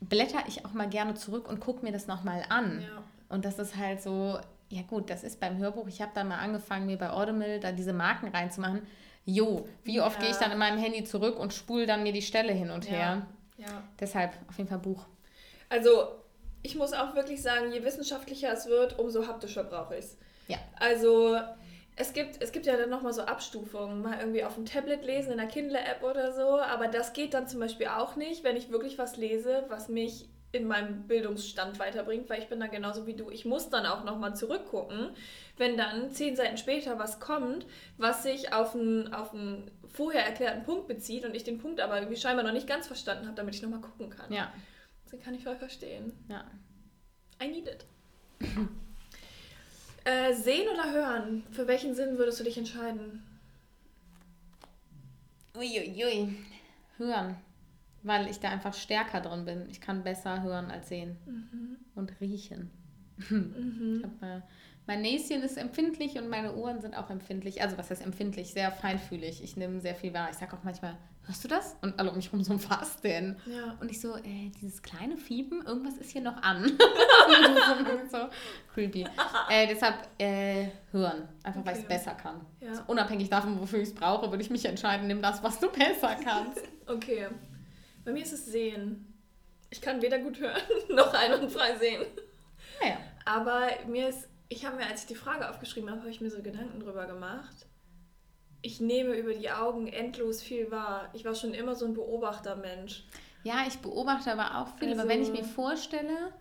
blätter 0.00 0.42
ich 0.48 0.64
auch 0.64 0.72
mal 0.72 0.88
gerne 0.88 1.14
zurück 1.14 1.48
und 1.48 1.60
gucke 1.60 1.84
mir 1.84 1.92
das 1.92 2.08
nochmal 2.08 2.42
an. 2.48 2.80
Ja. 2.80 3.04
Und 3.28 3.44
das 3.44 3.60
ist 3.60 3.76
halt 3.76 4.02
so, 4.02 4.40
ja 4.70 4.82
gut, 4.82 5.08
das 5.08 5.22
ist 5.22 5.38
beim 5.38 5.56
Hörbuch. 5.58 5.86
Ich 5.86 6.02
habe 6.02 6.10
da 6.16 6.24
mal 6.24 6.38
angefangen, 6.38 6.86
mir 6.86 6.98
bei 6.98 7.10
Audible 7.10 7.60
da 7.60 7.70
diese 7.70 7.92
Marken 7.92 8.26
reinzumachen 8.26 8.82
jo, 9.26 9.68
wie 9.82 10.00
oft 10.00 10.16
ja. 10.16 10.22
gehe 10.22 10.30
ich 10.30 10.36
dann 10.36 10.52
in 10.52 10.58
meinem 10.58 10.78
Handy 10.78 11.04
zurück 11.04 11.38
und 11.38 11.52
spule 11.52 11.86
dann 11.86 12.02
mir 12.02 12.12
die 12.12 12.22
Stelle 12.22 12.52
hin 12.52 12.70
und 12.70 12.88
her. 12.88 13.26
Ja. 13.58 13.66
ja. 13.66 13.82
Deshalb 14.00 14.32
auf 14.48 14.56
jeden 14.56 14.70
Fall 14.70 14.78
Buch. 14.78 15.04
Also, 15.68 16.08
ich 16.62 16.76
muss 16.76 16.92
auch 16.92 17.14
wirklich 17.14 17.42
sagen, 17.42 17.72
je 17.72 17.84
wissenschaftlicher 17.84 18.52
es 18.52 18.66
wird, 18.66 18.98
umso 18.98 19.26
haptischer 19.26 19.64
brauche 19.64 19.96
ich 19.96 20.04
es. 20.04 20.18
Ja. 20.48 20.58
Also, 20.78 21.38
es 21.96 22.12
gibt, 22.12 22.40
es 22.40 22.52
gibt 22.52 22.66
ja 22.66 22.76
dann 22.76 22.88
nochmal 22.88 23.12
so 23.12 23.22
Abstufungen, 23.22 24.02
mal 24.02 24.18
irgendwie 24.20 24.44
auf 24.44 24.54
dem 24.54 24.64
Tablet 24.64 25.04
lesen, 25.04 25.32
in 25.32 25.38
der 25.38 25.48
Kindle-App 25.48 26.04
oder 26.04 26.32
so, 26.32 26.60
aber 26.60 26.86
das 26.86 27.12
geht 27.12 27.34
dann 27.34 27.48
zum 27.48 27.58
Beispiel 27.58 27.88
auch 27.88 28.16
nicht, 28.16 28.44
wenn 28.44 28.56
ich 28.56 28.70
wirklich 28.70 28.96
was 28.98 29.16
lese, 29.16 29.64
was 29.68 29.88
mich 29.88 30.28
in 30.56 30.66
meinem 30.66 31.06
Bildungsstand 31.06 31.78
weiterbringt, 31.78 32.28
weil 32.28 32.40
ich 32.40 32.48
bin 32.48 32.60
dann 32.60 32.70
genauso 32.70 33.06
wie 33.06 33.14
du. 33.14 33.30
Ich 33.30 33.44
muss 33.44 33.70
dann 33.70 33.86
auch 33.86 34.04
nochmal 34.04 34.34
zurückgucken, 34.34 35.10
wenn 35.56 35.76
dann 35.76 36.10
zehn 36.10 36.36
Seiten 36.36 36.56
später 36.56 36.98
was 36.98 37.20
kommt, 37.20 37.66
was 37.98 38.22
sich 38.22 38.52
auf 38.52 38.74
einen, 38.74 39.12
auf 39.12 39.32
einen 39.32 39.70
vorher 39.88 40.26
erklärten 40.26 40.64
Punkt 40.64 40.88
bezieht 40.88 41.24
und 41.24 41.34
ich 41.34 41.44
den 41.44 41.58
Punkt 41.58 41.80
aber 41.80 41.96
irgendwie 41.98 42.16
scheinbar 42.16 42.44
noch 42.44 42.52
nicht 42.52 42.66
ganz 42.66 42.86
verstanden 42.86 43.26
habe, 43.26 43.36
damit 43.36 43.54
ich 43.54 43.62
nochmal 43.62 43.80
gucken 43.80 44.10
kann. 44.10 44.32
Ja. 44.32 44.52
Das 45.10 45.20
kann 45.20 45.34
ich 45.34 45.44
voll 45.44 45.56
verstehen. 45.56 46.12
Ja. 46.28 46.44
I 47.42 47.48
need 47.48 47.68
it. 47.68 47.86
äh, 50.04 50.34
sehen 50.34 50.68
oder 50.72 50.90
hören? 50.90 51.44
Für 51.52 51.68
welchen 51.68 51.94
Sinn 51.94 52.18
würdest 52.18 52.40
du 52.40 52.44
dich 52.44 52.58
entscheiden? 52.58 53.22
Uiuiui. 55.54 55.94
Ui, 55.94 56.04
ui. 56.04 56.36
Hören 56.98 57.36
weil 58.06 58.28
ich 58.28 58.40
da 58.40 58.48
einfach 58.48 58.74
stärker 58.74 59.20
drin 59.20 59.44
bin. 59.44 59.66
Ich 59.68 59.80
kann 59.80 60.04
besser 60.04 60.42
hören 60.42 60.70
als 60.70 60.88
sehen 60.88 61.16
mhm. 61.26 61.76
und 61.94 62.20
riechen. 62.20 62.70
Mhm. 63.28 64.02
Hab, 64.04 64.22
äh, 64.22 64.42
mein 64.86 65.02
Näschen 65.02 65.42
ist 65.42 65.56
empfindlich 65.56 66.16
und 66.16 66.28
meine 66.28 66.54
Ohren 66.54 66.80
sind 66.80 66.96
auch 66.96 67.10
empfindlich. 67.10 67.60
Also 67.60 67.76
was 67.76 67.90
heißt 67.90 68.04
empfindlich? 68.04 68.52
Sehr 68.52 68.70
feinfühlig. 68.70 69.42
Ich 69.42 69.56
nehme 69.56 69.80
sehr 69.80 69.96
viel 69.96 70.14
wahr. 70.14 70.28
Ich 70.30 70.36
sage 70.36 70.56
auch 70.56 70.62
manchmal, 70.62 70.96
hörst 71.24 71.42
du 71.42 71.48
das? 71.48 71.76
Und 71.82 71.98
alle 71.98 72.10
um 72.10 72.16
mich 72.16 72.26
herum 72.26 72.44
so, 72.44 72.54
was 72.70 73.00
denn? 73.00 73.36
Ja. 73.46 73.76
Und 73.80 73.90
ich 73.90 74.00
so, 74.00 74.16
äh, 74.16 74.50
dieses 74.60 74.82
kleine 74.82 75.16
Fiepen, 75.16 75.62
irgendwas 75.66 75.96
ist 75.96 76.12
hier 76.12 76.20
noch 76.20 76.40
an. 76.40 76.64
so 78.10 78.18
creepy. 78.72 79.06
Äh, 79.50 79.66
deshalb 79.66 80.08
äh, 80.18 80.68
hören, 80.92 81.28
einfach 81.42 81.60
okay. 81.60 81.68
weil 81.68 81.76
ich 81.76 81.82
es 81.82 81.88
besser 81.88 82.14
kann. 82.14 82.40
Ja. 82.60 82.68
Also, 82.68 82.82
unabhängig 82.86 83.28
davon, 83.28 83.58
wofür 83.60 83.80
ich 83.80 83.88
es 83.88 83.94
brauche, 83.94 84.30
würde 84.30 84.42
ich 84.42 84.50
mich 84.50 84.64
entscheiden, 84.64 85.08
nimm 85.08 85.20
das, 85.20 85.42
was 85.42 85.58
du 85.58 85.68
besser 85.68 86.16
kannst. 86.22 86.62
okay. 86.86 87.26
Bei 88.06 88.12
mir 88.12 88.22
ist 88.22 88.32
es 88.32 88.46
Sehen. 88.46 89.12
Ich 89.68 89.80
kann 89.80 90.00
weder 90.00 90.20
gut 90.20 90.38
hören 90.38 90.62
noch 90.90 91.12
einwandfrei 91.12 91.76
sehen. 91.76 92.06
Ja. 92.80 92.98
Aber 93.24 93.66
mir 93.88 94.08
ist, 94.08 94.28
ich 94.48 94.64
habe 94.64 94.76
mir, 94.76 94.86
als 94.86 95.02
ich 95.02 95.06
die 95.08 95.16
Frage 95.16 95.50
aufgeschrieben 95.50 95.90
habe, 95.90 96.02
habe 96.02 96.10
ich 96.10 96.20
mir 96.20 96.30
so 96.30 96.40
Gedanken 96.40 96.78
drüber 96.78 97.06
gemacht. 97.06 97.66
Ich 98.62 98.80
nehme 98.80 99.16
über 99.16 99.34
die 99.34 99.50
Augen 99.50 99.88
endlos 99.88 100.40
viel 100.40 100.70
wahr. 100.70 101.10
Ich 101.14 101.24
war 101.24 101.34
schon 101.34 101.52
immer 101.52 101.74
so 101.74 101.84
ein 101.84 101.94
Beobachtermensch. 101.94 103.04
Ja, 103.42 103.64
ich 103.66 103.78
beobachte 103.78 104.32
aber 104.32 104.58
auch 104.58 104.78
viel. 104.78 104.90
Also, 104.90 105.00
aber 105.00 105.10
wenn 105.10 105.22
ich 105.22 105.32
mir 105.32 105.44
vorstelle, 105.44 106.32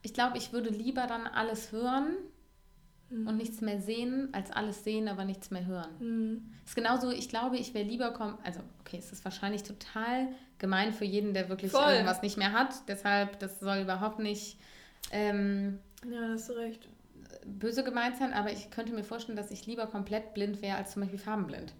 ich 0.00 0.14
glaube, 0.14 0.38
ich 0.38 0.54
würde 0.54 0.70
lieber 0.70 1.06
dann 1.06 1.26
alles 1.26 1.72
hören 1.72 2.16
mhm. 3.10 3.26
und 3.26 3.36
nichts 3.36 3.60
mehr 3.60 3.80
sehen, 3.80 4.28
als 4.32 4.50
alles 4.50 4.84
sehen, 4.84 5.08
aber 5.08 5.24
nichts 5.24 5.50
mehr 5.50 5.66
hören. 5.66 5.90
Mhm. 5.98 6.52
ist 6.64 6.74
genauso, 6.74 7.10
ich 7.10 7.28
glaube, 7.28 7.56
ich 7.56 7.74
wäre 7.74 7.84
lieber 7.84 8.12
kommen, 8.12 8.38
also 8.44 8.60
okay, 8.80 8.98
es 8.98 9.12
ist 9.12 9.24
wahrscheinlich 9.24 9.62
total 9.62 10.28
gemein 10.58 10.92
für 10.92 11.04
jeden, 11.04 11.34
der 11.34 11.48
wirklich 11.48 11.72
Voll. 11.72 11.92
irgendwas 11.92 12.22
nicht 12.22 12.36
mehr 12.36 12.52
hat. 12.52 12.74
Deshalb, 12.88 13.38
das 13.38 13.60
soll 13.60 13.78
überhaupt 13.78 14.18
nicht 14.18 14.58
ähm, 15.12 15.78
ja, 16.10 16.28
hast 16.32 16.48
du 16.48 16.54
recht. 16.54 16.88
böse 17.44 17.84
gemeint 17.84 18.16
sein, 18.16 18.32
aber 18.32 18.52
ich 18.52 18.70
könnte 18.70 18.92
mir 18.92 19.04
vorstellen, 19.04 19.36
dass 19.36 19.50
ich 19.50 19.66
lieber 19.66 19.86
komplett 19.86 20.34
blind 20.34 20.62
wäre, 20.62 20.76
als 20.76 20.92
zum 20.92 21.02
Beispiel 21.02 21.18
farbenblind. 21.18 21.74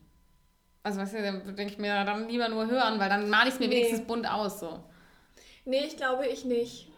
Also 0.82 1.00
weißt 1.00 1.14
du, 1.14 1.22
dann 1.22 1.56
denke 1.56 1.72
ich 1.72 1.78
mir 1.78 2.04
dann 2.04 2.28
lieber 2.28 2.48
nur 2.48 2.68
hören, 2.68 3.00
weil 3.00 3.08
dann 3.08 3.28
male 3.28 3.48
ich 3.48 3.54
es 3.54 3.60
mir 3.60 3.68
nee. 3.68 3.76
wenigstens 3.76 4.06
bunt 4.06 4.30
aus. 4.30 4.60
So. 4.60 4.84
Nee, 5.64 5.84
ich 5.84 5.96
glaube 5.96 6.26
ich 6.26 6.44
nicht. 6.44 6.88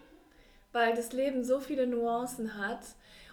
Weil 0.73 0.95
das 0.95 1.13
Leben 1.15 1.45
so 1.45 1.61
viele 1.61 1.87
Nuancen 1.87 2.59
hat 2.59 2.81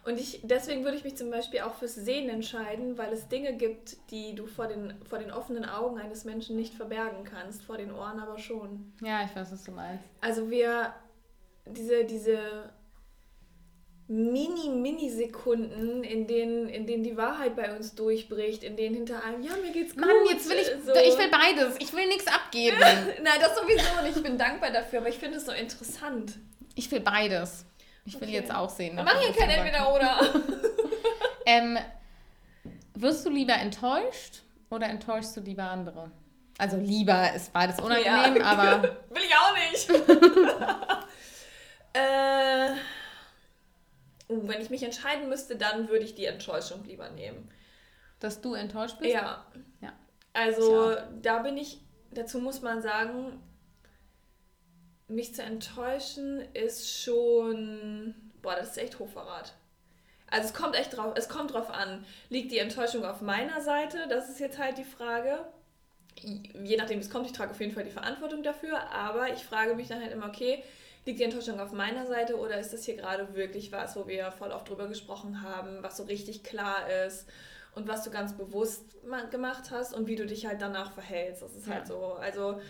und 0.05 0.19
ich, 0.19 0.41
deswegen 0.43 0.83
würde 0.83 0.97
ich 0.97 1.03
mich 1.03 1.17
zum 1.17 1.31
Beispiel 1.31 1.61
auch 1.61 1.73
fürs 1.73 1.95
Sehen 1.95 2.29
entscheiden, 2.29 2.95
weil 2.97 3.11
es 3.11 3.27
Dinge 3.27 3.53
gibt, 3.53 3.97
die 4.11 4.35
du 4.35 4.45
vor 4.45 4.67
den, 4.67 4.93
vor 5.09 5.17
den 5.17 5.31
offenen 5.31 5.65
Augen 5.65 5.97
eines 5.97 6.25
Menschen 6.25 6.55
nicht 6.55 6.75
verbergen 6.75 7.23
kannst, 7.23 7.63
vor 7.63 7.77
den 7.77 7.91
Ohren 7.91 8.19
aber 8.19 8.37
schon. 8.37 8.93
Ja, 9.01 9.25
ich 9.25 9.35
weiß, 9.35 9.51
was 9.51 9.63
du 9.63 9.71
meinst. 9.71 10.03
Also 10.21 10.51
wir, 10.51 10.93
diese, 11.65 12.05
diese 12.05 12.39
mini, 14.07 14.69
mini 14.69 15.09
Sekunden, 15.09 16.03
in 16.03 16.27
denen, 16.27 16.69
in 16.69 16.85
denen 16.85 17.03
die 17.03 17.17
Wahrheit 17.17 17.55
bei 17.55 17.75
uns 17.75 17.95
durchbricht, 17.95 18.63
in 18.63 18.75
denen 18.75 18.93
hinter 18.93 19.23
einem, 19.23 19.41
ja, 19.41 19.53
mir 19.55 19.71
geht's 19.71 19.95
gut. 19.95 20.05
Mann, 20.05 20.11
jetzt 20.29 20.47
will 20.47 20.57
ich, 20.57 20.67
so. 20.85 20.93
ich 20.93 21.17
will 21.17 21.31
beides. 21.31 21.77
Ich 21.79 21.91
will 21.93 22.07
nichts 22.07 22.27
abgeben. 22.27 22.77
Nein, 23.23 23.39
das 23.41 23.57
sowieso 23.57 24.03
nicht. 24.03 24.17
Ich 24.17 24.23
bin 24.23 24.37
dankbar 24.37 24.69
dafür, 24.69 24.99
aber 24.99 25.09
ich 25.09 25.17
finde 25.17 25.37
es 25.37 25.45
so 25.45 25.51
interessant. 25.51 26.33
Ich 26.75 26.91
will 26.91 26.99
beides. 26.99 27.65
Ich 28.05 28.15
will 28.15 28.27
okay. 28.27 28.37
jetzt 28.37 28.53
auch 28.53 28.69
sehen. 28.69 28.95
Wir 28.95 29.03
machen 29.03 29.19
hier 29.19 29.33
kein 29.33 29.49
Entweder-Oder. 29.49 30.19
ähm, 31.47 31.79
wirst 32.93 33.25
du 33.25 33.31
lieber 33.31 33.53
enttäuscht 33.53 34.43
oder 34.69 34.87
enttäuschst 34.87 35.35
du 35.35 35.41
lieber 35.41 35.63
andere? 35.63 36.11
Also 36.57 36.77
lieber 36.77 37.33
ist 37.33 37.51
beides 37.51 37.79
unangenehm, 37.79 38.37
ja. 38.37 38.43
aber... 38.45 38.83
will 39.09 39.23
ich 39.23 39.35
auch 39.35 39.55
nicht. 39.71 39.89
äh, 41.93 42.69
uh, 44.31 44.47
wenn 44.47 44.61
ich 44.61 44.69
mich 44.69 44.83
entscheiden 44.83 45.27
müsste, 45.27 45.55
dann 45.55 45.89
würde 45.89 46.05
ich 46.05 46.13
die 46.13 46.25
Enttäuschung 46.25 46.85
lieber 46.85 47.09
nehmen. 47.09 47.49
Dass 48.19 48.39
du 48.39 48.53
enttäuscht 48.53 48.99
bist? 48.99 49.13
Ja. 49.13 49.47
ja. 49.81 49.93
Also 50.33 50.95
da 51.21 51.39
bin 51.39 51.57
ich, 51.57 51.81
dazu 52.11 52.39
muss 52.39 52.61
man 52.61 52.81
sagen, 52.81 53.41
mich 55.07 55.35
zu 55.35 55.43
enttäuschen 55.43 56.41
ist 56.53 57.03
schon, 57.03 58.15
boah, 58.41 58.55
das 58.55 58.71
ist 58.71 58.77
echt 58.77 58.99
Hochverrat. 58.99 59.53
Also 60.27 60.47
es 60.47 60.53
kommt 60.53 60.75
echt 60.75 60.97
drauf, 60.97 61.13
es 61.15 61.29
kommt 61.29 61.53
drauf 61.53 61.69
an. 61.69 62.05
Liegt 62.29 62.51
die 62.51 62.57
Enttäuschung 62.57 63.05
auf 63.05 63.21
meiner 63.21 63.61
Seite? 63.61 64.07
Das 64.09 64.29
ist 64.29 64.39
jetzt 64.39 64.57
halt 64.57 64.77
die 64.77 64.83
Frage. 64.83 65.45
Je 66.63 66.77
nachdem, 66.77 66.97
wie 66.97 67.03
es 67.03 67.09
kommt, 67.09 67.27
ich 67.27 67.33
trage 67.33 67.51
auf 67.51 67.59
jeden 67.59 67.73
Fall 67.73 67.83
die 67.83 67.91
Verantwortung 67.91 68.41
dafür, 68.41 68.89
aber 68.91 69.33
ich 69.33 69.43
frage 69.43 69.75
mich 69.75 69.87
dann 69.87 70.01
halt 70.01 70.11
immer, 70.11 70.27
okay, 70.27 70.63
liegt 71.05 71.19
die 71.19 71.23
Enttäuschung 71.23 71.59
auf 71.59 71.71
meiner 71.71 72.07
Seite 72.07 72.37
oder 72.37 72.59
ist 72.59 72.73
das 72.73 72.85
hier 72.85 72.95
gerade 72.95 73.35
wirklich 73.35 73.71
was, 73.71 73.95
wo 73.95 74.07
wir 74.07 74.31
voll 74.31 74.51
oft 74.51 74.67
drüber 74.67 74.87
gesprochen 74.87 75.41
haben, 75.41 75.83
was 75.83 75.97
so 75.97 76.03
richtig 76.03 76.43
klar 76.43 76.89
ist 77.05 77.27
und 77.75 77.87
was 77.87 78.03
du 78.03 78.09
ganz 78.09 78.35
bewusst 78.35 78.83
gemacht 79.29 79.69
hast 79.71 79.93
und 79.93 80.07
wie 80.07 80.15
du 80.15 80.25
dich 80.25 80.47
halt 80.47 80.61
danach 80.61 80.93
verhältst. 80.93 81.43
Das 81.43 81.53
ist 81.53 81.67
halt 81.67 81.67
ja. 81.67 81.75
halt 81.75 81.87
so. 81.87 82.13
Also 82.13 82.61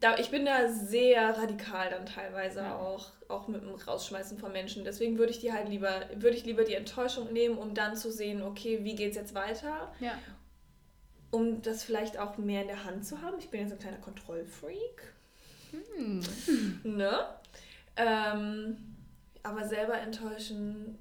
da, 0.00 0.18
ich 0.18 0.30
bin 0.30 0.44
da 0.46 0.68
sehr 0.68 1.36
radikal 1.36 1.90
dann 1.90 2.06
teilweise 2.06 2.60
ja. 2.60 2.76
auch, 2.76 3.12
auch 3.28 3.48
mit 3.48 3.62
dem 3.62 3.74
Rausschmeißen 3.74 4.38
von 4.38 4.50
Menschen. 4.50 4.84
Deswegen 4.84 5.18
würde 5.18 5.32
ich 5.32 5.40
die 5.40 5.52
halt 5.52 5.68
lieber, 5.68 6.06
würde 6.14 6.36
ich 6.36 6.44
lieber 6.44 6.64
die 6.64 6.74
Enttäuschung 6.74 7.32
nehmen, 7.32 7.58
um 7.58 7.74
dann 7.74 7.94
zu 7.96 8.10
sehen, 8.10 8.42
okay, 8.42 8.82
wie 8.82 8.94
geht's 8.94 9.16
jetzt 9.16 9.34
weiter? 9.34 9.92
Ja. 10.00 10.18
um 11.30 11.62
das 11.62 11.84
vielleicht 11.84 12.18
auch 12.18 12.38
mehr 12.38 12.62
in 12.62 12.68
der 12.68 12.84
Hand 12.84 13.06
zu 13.06 13.22
haben. 13.22 13.38
Ich 13.38 13.50
bin 13.50 13.60
jetzt 13.60 13.72
ein 13.72 13.78
kleiner 13.78 13.98
Kontrollfreak. 13.98 15.14
Hm. 15.70 16.20
Ne? 16.82 17.26
Ähm, 17.96 18.76
aber 19.42 19.68
selber 19.68 19.98
enttäuschen, 19.98 20.98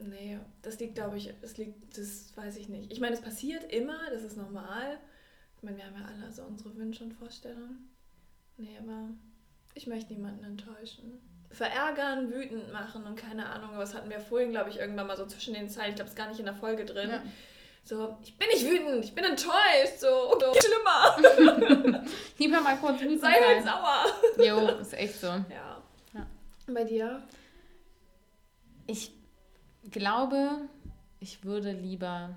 nee, 0.00 0.38
das 0.62 0.80
liegt, 0.80 0.96
glaube 0.96 1.16
ich, 1.18 1.32
das 1.40 1.56
liegt, 1.56 1.96
das 1.96 2.36
weiß 2.36 2.56
ich 2.56 2.68
nicht. 2.68 2.90
Ich 2.90 3.00
meine, 3.00 3.14
es 3.14 3.20
passiert 3.20 3.70
immer, 3.72 3.98
das 4.10 4.22
ist 4.22 4.36
normal. 4.36 4.98
Ich 5.56 5.62
meine, 5.62 5.76
wir 5.76 5.86
haben 5.86 5.94
ja 6.00 6.06
alle 6.06 6.32
so 6.32 6.42
unsere 6.42 6.74
Wünsche 6.76 7.04
und 7.04 7.12
Vorstellungen. 7.12 7.93
Nee, 8.56 8.78
aber 8.78 9.10
ich 9.74 9.86
möchte 9.86 10.12
niemanden 10.12 10.44
enttäuschen. 10.44 11.20
Verärgern, 11.50 12.32
wütend 12.32 12.72
machen 12.72 13.04
und 13.04 13.16
keine 13.16 13.46
Ahnung, 13.46 13.70
was 13.74 13.94
hatten 13.94 14.10
wir 14.10 14.20
vorhin, 14.20 14.50
glaube 14.50 14.70
ich, 14.70 14.78
irgendwann 14.78 15.06
mal 15.06 15.16
so 15.16 15.26
zwischen 15.26 15.54
den 15.54 15.68
Zeilen, 15.68 15.90
ich 15.90 15.96
glaube, 15.96 16.06
es 16.06 16.14
ist 16.14 16.18
gar 16.18 16.28
nicht 16.28 16.40
in 16.40 16.46
der 16.46 16.54
Folge 16.54 16.84
drin. 16.84 17.10
Ja. 17.10 17.22
So, 17.84 18.16
ich 18.22 18.36
bin 18.38 18.48
nicht 18.48 18.66
wütend, 18.66 19.04
ich 19.04 19.14
bin 19.14 19.24
enttäuscht, 19.24 19.98
so, 19.98 20.38
so 20.40 20.54
schlimmer. 20.58 22.02
Lieber 22.38 22.60
mal 22.60 22.76
kurz 22.78 23.00
wütend 23.00 23.20
Sei 23.20 23.32
halt 23.32 23.62
sauer. 23.62 24.06
Jo, 24.38 24.80
ist 24.80 24.94
echt 24.94 25.20
so. 25.20 25.26
Ja. 25.26 25.82
Ja. 26.14 26.26
Bei 26.66 26.84
dir? 26.84 27.22
Ich 28.86 29.12
glaube, 29.90 30.62
ich 31.20 31.44
würde 31.44 31.72
lieber 31.72 32.36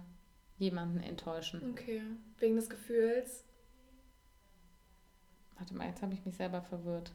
jemanden 0.58 1.02
enttäuschen. 1.02 1.62
Okay. 1.72 2.02
Wegen 2.40 2.56
des 2.58 2.70
Gefühls. 2.70 3.44
Warte 5.58 5.74
mal, 5.76 5.88
jetzt 5.88 6.02
habe 6.02 6.14
ich 6.14 6.24
mich 6.26 6.36
selber 6.36 6.62
verwirrt. 6.62 7.12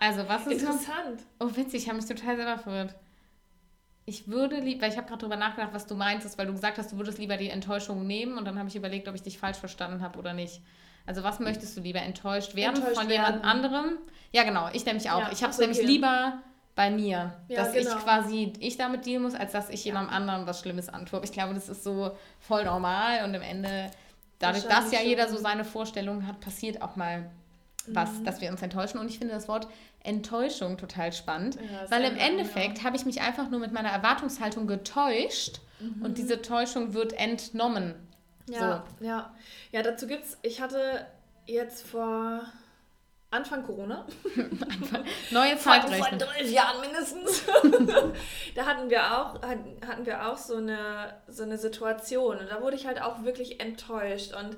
Also, 0.00 0.28
was 0.28 0.46
ist? 0.46 0.60
Interessant. 0.62 1.22
Oh, 1.38 1.48
witzig, 1.54 1.82
ich 1.82 1.88
habe 1.88 1.96
mich 1.96 2.06
total 2.06 2.36
selber 2.36 2.58
verwirrt. 2.58 2.94
Ich 4.04 4.26
würde 4.26 4.58
lieber, 4.58 4.82
weil 4.82 4.90
ich 4.90 4.96
habe 4.96 5.06
gerade 5.06 5.20
drüber 5.20 5.36
nachgedacht, 5.36 5.72
was 5.72 5.86
du 5.86 5.94
meintest, 5.94 6.36
weil 6.36 6.46
du 6.46 6.52
gesagt 6.52 6.76
hast, 6.78 6.90
du 6.90 6.96
würdest 6.96 7.18
lieber 7.18 7.36
die 7.36 7.50
Enttäuschung 7.50 8.04
nehmen 8.04 8.36
und 8.36 8.44
dann 8.44 8.58
habe 8.58 8.68
ich 8.68 8.74
überlegt, 8.74 9.06
ob 9.06 9.14
ich 9.14 9.22
dich 9.22 9.38
falsch 9.38 9.58
verstanden 9.58 10.02
habe 10.02 10.18
oder 10.18 10.32
nicht. 10.32 10.60
Also 11.06 11.22
was 11.22 11.38
möchtest 11.38 11.76
du 11.76 11.80
lieber? 11.80 12.00
Enttäuscht 12.00 12.56
werden 12.56 12.76
Enttäuscht 12.76 12.96
von 12.98 13.08
werden. 13.08 13.26
jemand 13.34 13.44
anderem? 13.44 13.98
Ja, 14.32 14.42
genau, 14.42 14.68
ich 14.72 14.84
nämlich 14.84 15.08
auch. 15.10 15.20
Ja, 15.20 15.30
ich 15.32 15.42
habe 15.42 15.50
es 15.50 15.56
so, 15.56 15.62
nämlich 15.62 15.78
okay. 15.78 15.86
lieber 15.86 16.42
bei 16.74 16.90
mir, 16.90 17.34
Ja, 17.48 17.56
dass 17.56 17.72
genau. 17.72 17.90
ich 17.96 18.02
quasi 18.02 18.52
ich 18.58 18.76
damit 18.76 19.06
dealen 19.06 19.22
muss, 19.22 19.34
als 19.34 19.52
dass 19.52 19.68
ich 19.68 19.84
jemandem 19.84 20.14
anderen 20.14 20.46
was 20.46 20.60
Schlimmes 20.60 20.88
antue. 20.88 21.20
Ich 21.22 21.32
glaube, 21.32 21.54
das 21.54 21.68
ist 21.68 21.84
so 21.84 22.16
voll 22.40 22.64
normal 22.64 23.24
und 23.24 23.34
am 23.36 23.42
Ende, 23.42 23.90
dadurch, 24.42 24.64
dass 24.64 24.92
ja 24.92 25.00
jeder 25.00 25.28
so 25.28 25.36
seine 25.38 25.64
Vorstellungen 25.64 26.26
hat, 26.26 26.40
passiert 26.40 26.82
auch 26.82 26.96
mal 26.96 27.30
was, 27.86 28.12
Mhm. 28.12 28.24
dass 28.24 28.40
wir 28.40 28.50
uns 28.50 28.62
enttäuschen. 28.62 28.98
Und 28.98 29.08
ich 29.08 29.18
finde 29.18 29.34
das 29.34 29.48
Wort 29.48 29.66
Enttäuschung 30.04 30.76
total 30.78 31.12
spannend, 31.12 31.56
Ja, 31.56 31.90
weil 31.90 32.02
im 32.02 32.12
ändert, 32.16 32.28
Endeffekt 32.28 32.84
habe 32.84 32.96
ich 32.96 33.04
mich 33.04 33.20
einfach 33.20 33.48
nur 33.50 33.60
mit 33.60 33.72
meiner 33.72 33.88
Erwartungshaltung 33.90 34.66
getäuscht 34.66 35.60
und 36.02 36.16
diese 36.18 36.42
Täuschung 36.42 36.94
wird 36.94 37.12
entnommen. 37.14 37.94
Ja, 38.48 38.84
ja. 39.00 39.34
Ja, 39.72 39.82
dazu 39.82 40.06
gibt's, 40.06 40.36
ich 40.42 40.60
hatte 40.60 41.06
jetzt 41.46 41.86
vor 41.86 42.42
Anfang 43.30 43.64
Corona, 43.64 44.04
Neue 45.30 45.56
vor, 45.56 45.72
vor 45.74 45.90
Zeitrechnen. 45.90 46.20
zwölf 46.20 46.50
Jahren 46.52 46.80
mindestens, 46.80 47.42
da 48.54 48.66
hatten 48.66 48.90
wir 48.90 49.18
auch, 49.18 49.42
hatten 49.42 50.06
wir 50.06 50.28
auch 50.28 50.36
so 50.36 50.56
eine, 50.56 51.14
so 51.28 51.42
eine 51.42 51.58
Situation 51.58 52.38
und 52.38 52.50
da 52.50 52.60
wurde 52.60 52.76
ich 52.76 52.86
halt 52.86 53.00
auch 53.00 53.24
wirklich 53.24 53.60
enttäuscht 53.60 54.34
und 54.34 54.56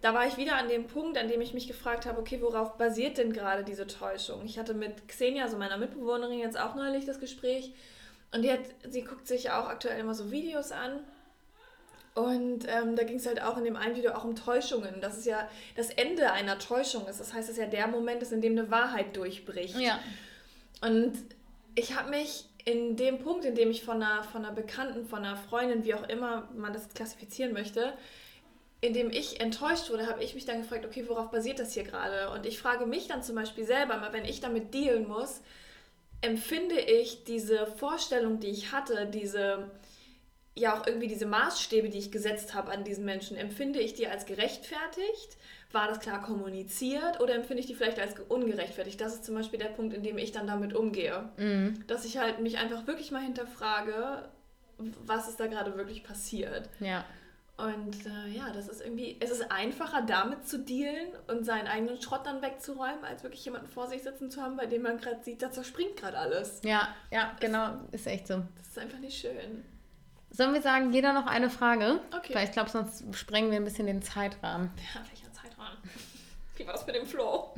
da 0.00 0.14
war 0.14 0.26
ich 0.26 0.36
wieder 0.36 0.56
an 0.56 0.68
dem 0.68 0.88
Punkt, 0.88 1.16
an 1.16 1.28
dem 1.28 1.40
ich 1.40 1.54
mich 1.54 1.68
gefragt 1.68 2.06
habe, 2.06 2.20
okay, 2.20 2.42
worauf 2.42 2.76
basiert 2.76 3.18
denn 3.18 3.32
gerade 3.32 3.62
diese 3.62 3.86
Täuschung? 3.86 4.44
Ich 4.44 4.58
hatte 4.58 4.74
mit 4.74 5.06
Xenia, 5.06 5.46
so 5.46 5.56
meiner 5.56 5.76
Mitbewohnerin, 5.76 6.40
jetzt 6.40 6.58
auch 6.58 6.74
neulich 6.74 7.04
das 7.04 7.20
Gespräch 7.20 7.72
und 8.32 8.42
die 8.42 8.50
hat, 8.50 8.60
sie 8.88 9.02
guckt 9.02 9.26
sich 9.26 9.50
auch 9.50 9.68
aktuell 9.68 10.00
immer 10.00 10.14
so 10.14 10.30
Videos 10.30 10.72
an 10.72 11.00
und 12.14 12.66
ähm, 12.68 12.94
da 12.94 13.04
ging 13.04 13.16
es 13.16 13.26
halt 13.26 13.40
auch 13.42 13.56
in 13.56 13.64
dem 13.64 13.76
einen 13.76 13.96
Video 13.96 14.12
auch 14.12 14.24
um 14.24 14.36
Täuschungen. 14.36 15.00
Das 15.00 15.16
ist 15.16 15.24
ja 15.24 15.48
das 15.76 15.88
Ende 15.88 16.30
einer 16.32 16.58
Täuschung 16.58 17.06
ist. 17.06 17.20
Das 17.20 17.32
heißt, 17.32 17.48
es 17.48 17.56
ist 17.56 17.60
ja 17.62 17.66
der 17.66 17.86
Moment 17.86 18.22
ist, 18.22 18.32
in 18.32 18.42
dem 18.42 18.52
eine 18.52 18.70
Wahrheit 18.70 19.16
durchbricht. 19.16 19.78
Ja. 19.78 19.98
Und 20.82 21.14
ich 21.74 21.96
habe 21.96 22.10
mich 22.10 22.44
in 22.64 22.96
dem 22.96 23.18
Punkt, 23.18 23.44
in 23.44 23.54
dem 23.54 23.70
ich 23.70 23.84
von 23.84 24.02
einer, 24.02 24.22
von 24.24 24.44
einer 24.44 24.54
Bekannten, 24.54 25.06
von 25.06 25.24
einer 25.24 25.36
Freundin, 25.36 25.84
wie 25.84 25.94
auch 25.94 26.08
immer 26.08 26.48
man 26.54 26.72
das 26.72 26.88
klassifizieren 26.94 27.52
möchte, 27.52 27.92
in 28.80 28.92
dem 28.92 29.10
ich 29.10 29.40
enttäuscht 29.40 29.90
wurde, 29.90 30.06
habe 30.06 30.22
ich 30.22 30.34
mich 30.34 30.44
dann 30.44 30.62
gefragt, 30.62 30.84
okay, 30.84 31.04
worauf 31.08 31.30
basiert 31.30 31.58
das 31.58 31.72
hier 31.72 31.84
gerade? 31.84 32.30
Und 32.30 32.46
ich 32.46 32.58
frage 32.58 32.86
mich 32.86 33.06
dann 33.06 33.22
zum 33.22 33.36
Beispiel 33.36 33.64
selber, 33.64 33.96
mal 33.96 34.12
wenn 34.12 34.24
ich 34.24 34.40
damit 34.40 34.74
dealen 34.74 35.06
muss, 35.06 35.40
empfinde 36.20 36.80
ich 36.80 37.24
diese 37.24 37.66
Vorstellung, 37.66 38.40
die 38.40 38.48
ich 38.48 38.72
hatte, 38.72 39.06
diese 39.06 39.70
ja 40.54 40.78
auch 40.78 40.86
irgendwie 40.86 41.08
diese 41.08 41.26
Maßstäbe, 41.26 41.88
die 41.88 41.98
ich 41.98 42.12
gesetzt 42.12 42.54
habe 42.54 42.70
an 42.72 42.84
diesen 42.84 43.04
Menschen, 43.04 43.36
empfinde 43.36 43.80
ich 43.80 43.94
die 43.94 44.06
als 44.06 44.26
gerechtfertigt? 44.26 45.36
War 45.72 45.88
das 45.88 46.00
klar 46.00 46.22
kommuniziert 46.22 47.20
oder 47.20 47.34
empfinde 47.34 47.60
ich 47.60 47.66
die 47.66 47.74
vielleicht 47.74 47.98
als 47.98 48.14
ungerechtfertigt? 48.28 49.00
Das 49.00 49.14
ist 49.14 49.24
zum 49.24 49.34
Beispiel 49.34 49.58
der 49.58 49.68
Punkt, 49.68 49.94
in 49.94 50.02
dem 50.02 50.18
ich 50.18 50.32
dann 50.32 50.46
damit 50.46 50.74
umgehe. 50.74 51.30
Mhm. 51.38 51.84
Dass 51.86 52.04
ich 52.04 52.18
halt 52.18 52.40
mich 52.40 52.58
einfach 52.58 52.86
wirklich 52.86 53.10
mal 53.10 53.22
hinterfrage, 53.22 54.28
was 55.06 55.28
ist 55.28 55.40
da 55.40 55.46
gerade 55.46 55.76
wirklich 55.76 56.04
passiert. 56.04 56.68
Ja. 56.80 57.04
Und 57.56 58.06
äh, 58.06 58.28
ja, 58.36 58.50
das 58.52 58.68
ist 58.68 58.82
irgendwie, 58.82 59.16
es 59.20 59.30
ist 59.30 59.50
einfacher 59.52 60.02
damit 60.02 60.48
zu 60.48 60.58
dealen 60.58 61.08
und 61.28 61.44
seinen 61.44 61.68
eigenen 61.68 62.00
Schrott 62.00 62.26
dann 62.26 62.42
wegzuräumen, 62.42 63.04
als 63.04 63.22
wirklich 63.22 63.44
jemanden 63.44 63.68
vor 63.68 63.86
sich 63.86 64.02
sitzen 64.02 64.30
zu 64.30 64.42
haben, 64.42 64.56
bei 64.56 64.66
dem 64.66 64.82
man 64.82 64.98
gerade 64.98 65.22
sieht, 65.22 65.42
da 65.42 65.50
zerspringt 65.50 65.96
gerade 65.96 66.18
alles. 66.18 66.60
Ja, 66.64 66.94
ja, 67.10 67.36
genau, 67.40 67.78
ist 67.92 68.06
echt 68.06 68.26
so. 68.26 68.42
Das 68.56 68.68
ist 68.68 68.78
einfach 68.78 68.98
nicht 68.98 69.18
schön. 69.18 69.64
Sollen 70.34 70.54
wir 70.54 70.62
sagen, 70.62 70.92
jeder 70.92 71.12
noch 71.12 71.26
eine 71.26 71.50
Frage? 71.50 72.00
Okay. 72.16 72.34
Weil 72.34 72.46
ich 72.46 72.52
glaube, 72.52 72.70
sonst 72.70 73.04
sprengen 73.14 73.50
wir 73.50 73.58
ein 73.58 73.64
bisschen 73.64 73.86
den 73.86 74.00
Zeitrahmen. 74.00 74.70
Ja, 74.94 75.00
welcher 75.10 75.30
Zeitraum? 75.30 75.76
Wie 76.56 76.66
war 76.66 76.74
es 76.74 76.86
mit 76.86 76.94
dem 76.96 77.06
Flow? 77.06 77.54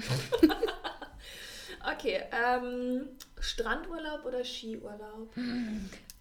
okay, 1.93 2.23
ähm, 2.33 3.07
Strandurlaub 3.39 4.25
oder 4.25 4.43
Skiurlaub? 4.45 5.33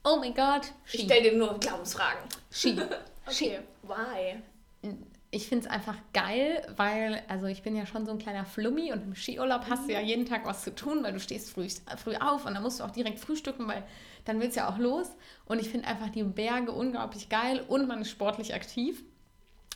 Oh 0.04 0.18
mein 0.18 0.36
Gott. 0.36 0.72
Ich 0.86 0.92
Ski. 0.92 1.06
stelle 1.06 1.32
dir 1.32 1.38
nur 1.38 1.60
Glaubensfragen. 1.60 2.22
Ski. 2.52 2.80
Okay, 3.26 3.62
why? 3.84 4.44
Ich 5.34 5.48
finde 5.48 5.66
es 5.66 5.72
einfach 5.72 5.96
geil, 6.14 6.62
weil, 6.76 7.24
also 7.28 7.48
ich 7.48 7.64
bin 7.64 7.76
ja 7.76 7.88
schon 7.88 8.06
so 8.06 8.12
ein 8.12 8.20
kleiner 8.20 8.46
Flummi 8.46 8.94
und 8.94 9.02
im 9.02 9.16
Skiurlaub 9.16 9.64
hast 9.68 9.90
du 9.90 9.94
ja 9.94 10.00
jeden 10.00 10.28
Tag 10.28 10.46
was 10.46 10.64
zu 10.64 10.76
tun, 10.76 11.04
weil 11.04 11.12
du 11.12 11.20
stehst 11.20 11.50
früh, 11.50 11.68
früh 11.98 12.16
auf 12.18 12.46
und 12.46 12.54
dann 12.54 12.62
musst 12.62 12.80
du 12.80 12.84
auch 12.84 12.92
direkt 12.92 13.18
frühstücken, 13.18 13.68
weil 13.68 13.84
dann 14.26 14.40
willst 14.40 14.58
du 14.58 14.60
ja 14.60 14.70
auch 14.70 14.78
los. 14.78 15.08
Und 15.46 15.60
ich 15.60 15.70
finde 15.70 15.88
einfach 15.88 16.10
die 16.10 16.22
Berge 16.22 16.72
unglaublich 16.72 17.30
geil 17.30 17.66
und 17.68 17.88
man 17.88 18.02
ist 18.02 18.12
sportlich 18.12 18.54
aktiv. 18.54 19.04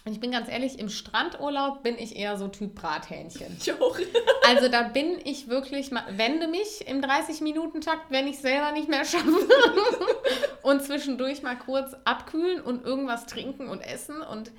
Und 0.06 0.14
ich 0.14 0.20
bin 0.20 0.30
ganz 0.30 0.48
ehrlich, 0.48 0.78
im 0.78 0.90
Strandurlaub 0.90 1.82
bin 1.82 1.98
ich 1.98 2.16
eher 2.16 2.38
so 2.38 2.48
Typ 2.50 2.76
Brathähnchen. 2.76 3.58
Ich 3.60 3.74
auch. 3.74 3.98
Also 4.48 4.70
da 4.70 4.84
bin 4.84 5.20
ich 5.26 5.50
wirklich, 5.50 5.92
wende 5.92 6.48
mich 6.48 6.88
im 6.88 7.02
30-Minuten-Takt, 7.02 8.12
wenn 8.12 8.28
ich 8.28 8.38
selber 8.40 8.72
nicht 8.72 8.88
mehr 8.88 9.04
schaffe. 9.04 9.28
und 10.62 10.82
zwischendurch 10.84 11.42
mal 11.42 11.58
kurz 11.58 11.94
abkühlen 12.06 12.62
und 12.62 12.86
irgendwas 12.86 13.26
trinken 13.26 13.68
und 13.68 13.82
essen. 13.82 14.22
Und 14.22 14.52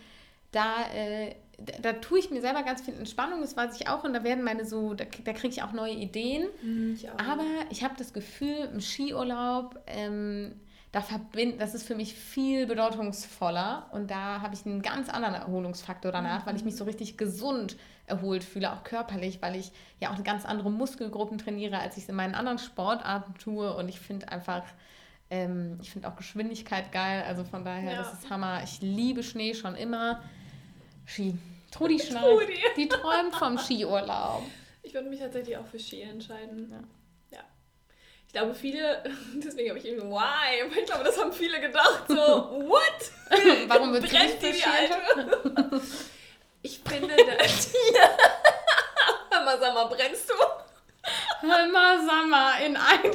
da, 0.52 0.84
äh, 0.94 1.34
da, 1.58 1.78
da 1.82 1.92
tue 1.94 2.18
ich 2.20 2.30
mir 2.30 2.40
selber 2.40 2.62
ganz 2.62 2.82
viel 2.82 2.94
Entspannung, 2.94 3.40
das 3.40 3.56
weiß 3.56 3.78
ich 3.80 3.88
auch. 3.88 4.04
Und 4.04 4.12
da 4.12 4.24
werden 4.24 4.44
meine 4.44 4.64
so, 4.64 4.94
da, 4.94 5.04
da 5.24 5.32
kriege 5.32 5.48
ich 5.48 5.62
auch 5.62 5.72
neue 5.72 5.94
Ideen. 5.94 6.46
Ich 6.94 7.10
auch. 7.10 7.18
Aber 7.18 7.44
ich 7.70 7.82
habe 7.84 7.94
das 7.98 8.12
Gefühl, 8.12 8.68
im 8.72 8.80
Skiurlaub, 8.80 9.78
ähm, 9.86 10.54
da 10.92 11.02
verbind, 11.02 11.60
das 11.60 11.74
ist 11.74 11.82
für 11.86 11.94
mich 11.94 12.14
viel 12.14 12.66
bedeutungsvoller 12.66 13.88
und 13.92 14.10
da 14.10 14.40
habe 14.40 14.54
ich 14.54 14.64
einen 14.64 14.80
ganz 14.80 15.10
anderen 15.10 15.34
Erholungsfaktor 15.34 16.12
danach, 16.12 16.46
weil 16.46 16.56
ich 16.56 16.64
mich 16.64 16.76
so 16.76 16.84
richtig 16.84 17.18
gesund 17.18 17.76
erholt 18.06 18.42
fühle, 18.42 18.72
auch 18.72 18.84
körperlich, 18.84 19.42
weil 19.42 19.54
ich 19.56 19.70
ja 20.00 20.10
auch 20.10 20.24
ganz 20.24 20.46
andere 20.46 20.70
Muskelgruppen 20.70 21.36
trainiere, 21.36 21.78
als 21.78 21.98
ich 21.98 22.04
es 22.04 22.08
in 22.08 22.14
meinen 22.14 22.34
anderen 22.34 22.58
Sportarten 22.58 23.34
tue 23.34 23.74
und 23.76 23.90
ich 23.90 24.00
finde 24.00 24.28
einfach, 24.32 24.62
ähm, 25.30 25.78
ich 25.82 25.90
finde 25.90 26.08
auch 26.08 26.16
Geschwindigkeit 26.16 26.90
geil, 26.90 27.22
also 27.28 27.44
von 27.44 27.64
daher, 27.66 27.92
Ja. 27.92 27.98
das 27.98 28.14
ist 28.14 28.30
Hammer. 28.30 28.62
Ich 28.64 28.80
liebe 28.80 29.22
Schnee 29.22 29.52
schon 29.52 29.74
immer. 29.74 30.22
Ski. 31.08 31.34
Trudi. 31.70 31.96
Trudi. 31.98 32.58
Die 32.76 32.88
träumt 32.88 33.34
vom 33.34 33.58
Skiurlaub. 33.58 34.42
Ich 34.82 34.94
würde 34.94 35.08
mich 35.08 35.20
tatsächlich 35.20 35.56
auch 35.56 35.66
für 35.66 35.78
Ski 35.78 36.02
entscheiden. 36.02 36.70
Ja. 37.30 37.38
ja. 37.38 37.44
Ich 38.26 38.32
glaube, 38.32 38.54
viele, 38.54 39.02
deswegen 39.34 39.70
habe 39.70 39.78
ich 39.78 39.86
irgendwie, 39.86 40.06
why? 40.06 40.62
Aber 40.64 40.76
ich 40.76 40.86
glaube, 40.86 41.04
das 41.04 41.18
haben 41.18 41.32
viele 41.32 41.60
gedacht, 41.60 42.04
so, 42.08 42.14
what? 42.14 43.68
Warum 43.68 43.92
wird 43.92 44.04
die, 44.04 44.08
die 44.08 44.64
Alte? 44.64 45.82
Ich 46.62 46.80
finde, 46.86 47.14
das. 47.16 47.72
Hör 49.30 49.44
mal, 49.44 49.58
sag 49.58 49.74
mal, 49.74 49.84
brennst 49.84 50.28
du? 50.28 50.34
Hör 51.40 51.68
mal, 51.68 52.04
sag 52.04 52.26
mal, 52.26 52.58
in 52.60 52.76
einem 52.76 53.14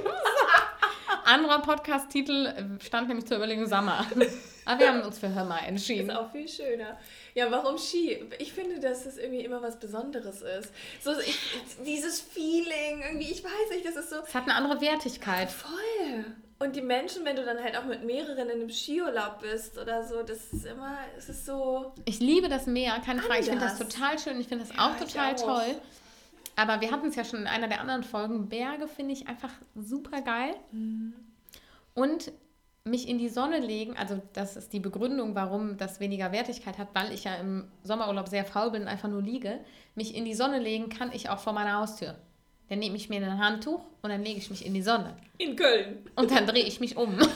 anderer 1.25 1.59
Podcast-Titel 1.59 2.77
stand 2.81 3.07
nämlich 3.07 3.25
zur 3.25 3.37
Überlegung 3.37 3.67
Sommer. 3.67 4.05
Aber 4.65 4.79
wir 4.79 4.87
haben 4.93 5.01
uns 5.01 5.19
für 5.19 5.33
Hör 5.33 5.43
mal 5.43 5.59
entschieden. 5.59 6.09
Ist 6.09 6.15
auch 6.15 6.31
viel 6.31 6.47
schöner. 6.47 6.97
Ja, 7.33 7.51
warum 7.51 7.77
Ski? 7.77 8.23
Ich 8.39 8.53
finde, 8.53 8.79
dass 8.79 9.05
es 9.05 9.17
irgendwie 9.17 9.43
immer 9.43 9.61
was 9.61 9.79
Besonderes 9.79 10.41
ist. 10.41 10.71
So 11.01 11.11
ich, 11.19 11.37
dieses 11.85 12.21
Feeling, 12.21 13.01
irgendwie, 13.03 13.31
ich 13.31 13.43
weiß 13.43 13.71
nicht, 13.71 13.85
das 13.85 13.95
ist 13.95 14.09
so. 14.09 14.17
Es 14.25 14.33
hat 14.33 14.43
eine 14.43 14.55
andere 14.55 14.79
Wertigkeit. 14.79 15.49
Voll. 15.49 16.25
Und 16.59 16.75
die 16.77 16.81
Menschen, 16.81 17.25
wenn 17.25 17.35
du 17.35 17.43
dann 17.43 17.61
halt 17.61 17.75
auch 17.75 17.83
mit 17.83 18.05
mehreren 18.05 18.49
in 18.49 18.51
einem 18.51 18.69
Skiurlaub 18.69 19.41
bist 19.41 19.77
oder 19.77 20.05
so, 20.05 20.23
das 20.23 20.53
ist 20.53 20.65
immer, 20.65 20.97
es 21.17 21.27
ist 21.27 21.45
so. 21.45 21.93
Ich 22.05 22.19
liebe 22.19 22.47
das 22.47 22.67
Meer, 22.67 23.01
keine 23.05 23.21
Frage. 23.21 23.41
Ich 23.41 23.47
finde 23.47 23.65
das 23.65 23.77
total 23.77 24.17
schön. 24.17 24.39
Ich 24.39 24.47
finde 24.47 24.65
das 24.65 24.75
ja, 24.75 24.87
auch 24.87 24.97
total 24.97 25.33
auch. 25.33 25.41
toll. 25.41 25.75
Aber 26.55 26.81
wir 26.81 26.91
hatten 26.91 27.07
es 27.07 27.15
ja 27.15 27.23
schon 27.23 27.41
in 27.41 27.47
einer 27.47 27.67
der 27.67 27.81
anderen 27.81 28.03
Folgen. 28.03 28.49
Berge 28.49 28.87
finde 28.87 29.13
ich 29.13 29.27
einfach 29.27 29.51
super 29.75 30.21
geil. 30.21 30.55
Mhm. 30.71 31.13
Und 31.93 32.31
mich 32.85 33.07
in 33.07 33.17
die 33.17 33.29
Sonne 33.29 33.59
legen, 33.59 33.95
also 33.95 34.21
das 34.33 34.57
ist 34.57 34.73
die 34.73 34.79
Begründung, 34.79 35.35
warum 35.35 35.77
das 35.77 35.99
weniger 35.99 36.31
Wertigkeit 36.31 36.77
hat, 36.77 36.89
weil 36.93 37.13
ich 37.13 37.23
ja 37.23 37.35
im 37.35 37.69
Sommerurlaub 37.83 38.27
sehr 38.27 38.43
faul 38.43 38.71
bin 38.71 38.81
und 38.83 38.87
einfach 38.89 39.09
nur 39.09 39.21
liege. 39.21 39.59
Mich 39.95 40.15
in 40.15 40.25
die 40.25 40.33
Sonne 40.33 40.59
legen 40.59 40.89
kann 40.89 41.11
ich 41.13 41.29
auch 41.29 41.39
vor 41.39 41.53
meiner 41.53 41.79
Haustür. 41.79 42.15
Dann 42.69 42.79
nehme 42.79 42.95
ich 42.97 43.09
mir 43.09 43.21
ein 43.21 43.39
Handtuch 43.39 43.81
und 44.01 44.09
dann 44.09 44.23
lege 44.23 44.37
ich 44.37 44.49
mich 44.49 44.65
in 44.65 44.73
die 44.73 44.81
Sonne. 44.81 45.15
In 45.37 45.55
Köln. 45.55 46.09
Und 46.15 46.31
dann 46.31 46.45
drehe 46.45 46.65
ich 46.65 46.79
mich 46.79 46.97
um. 46.97 47.17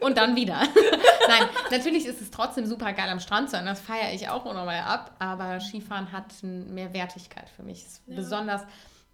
und 0.00 0.16
dann 0.16 0.36
wieder. 0.36 0.56
Nein, 1.28 1.48
natürlich 1.70 2.06
ist 2.06 2.20
es 2.20 2.30
trotzdem 2.30 2.66
super 2.66 2.92
geil 2.92 3.08
am 3.08 3.20
Strand 3.20 3.50
zu 3.50 3.56
sein. 3.56 3.66
Das 3.66 3.80
feiere 3.80 4.12
ich 4.12 4.28
auch 4.28 4.44
nochmal 4.44 4.80
ab. 4.80 5.14
Aber 5.18 5.60
Skifahren 5.60 6.12
hat 6.12 6.42
mehr 6.42 6.92
Wertigkeit 6.92 7.48
für 7.48 7.62
mich. 7.62 7.84
Ja. 8.06 8.16
Besonders 8.16 8.62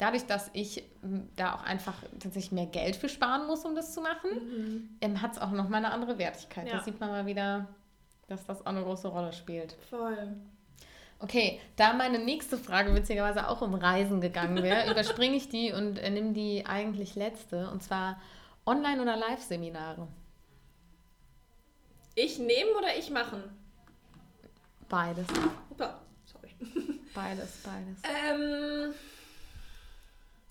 dadurch, 0.01 0.27
dass 0.27 0.51
ich 0.53 0.83
da 1.37 1.55
auch 1.55 1.63
einfach 1.63 1.95
tatsächlich 2.19 2.53
mehr 2.53 2.67
Geld 2.67 2.97
für 2.97 3.09
sparen 3.09 3.47
muss, 3.47 3.65
um 3.65 3.75
das 3.75 3.95
zu 3.95 4.01
machen, 4.01 4.31
mhm. 4.31 4.89
ähm, 5.01 5.23
hat 5.23 5.33
es 5.33 5.39
auch 5.39 5.51
nochmal 5.51 5.85
eine 5.85 5.93
andere 5.93 6.19
Wertigkeit. 6.19 6.67
Ja. 6.67 6.79
Da 6.79 6.83
sieht 6.83 6.99
man 6.99 7.11
mal 7.11 7.27
wieder, 7.27 7.69
dass 8.27 8.45
das 8.47 8.63
auch 8.63 8.67
eine 8.67 8.83
große 8.83 9.09
Rolle 9.09 9.33
spielt. 9.33 9.77
Voll. 9.91 10.37
Okay, 11.19 11.61
da 11.77 11.93
meine 11.93 12.19
nächste 12.19 12.57
Frage 12.57 12.95
witzigerweise 12.95 13.49
auch 13.49 13.61
um 13.61 13.75
Reisen 13.75 14.23
gegangen 14.23 14.63
wäre, 14.63 14.91
überspringe 14.91 15.37
ich 15.37 15.51
die 15.51 15.71
und 15.73 15.99
äh, 15.99 16.11
nehme 16.11 16.33
die 16.33 16.65
eigentlich 16.65 17.15
letzte. 17.15 17.71
Und 17.71 17.83
zwar 17.83 18.19
Online- 18.65 19.03
oder 19.03 19.17
Live-Seminare. 19.17 20.09
Ich 22.15 22.39
nehmen 22.39 22.71
oder 22.77 22.97
ich 22.97 23.11
machen? 23.11 23.43
Beides. 24.89 25.27
Opa, 25.71 26.01
sorry. 26.25 26.51
Beides, 27.15 27.59
beides. 27.65 27.99
Ähm, 28.05 28.95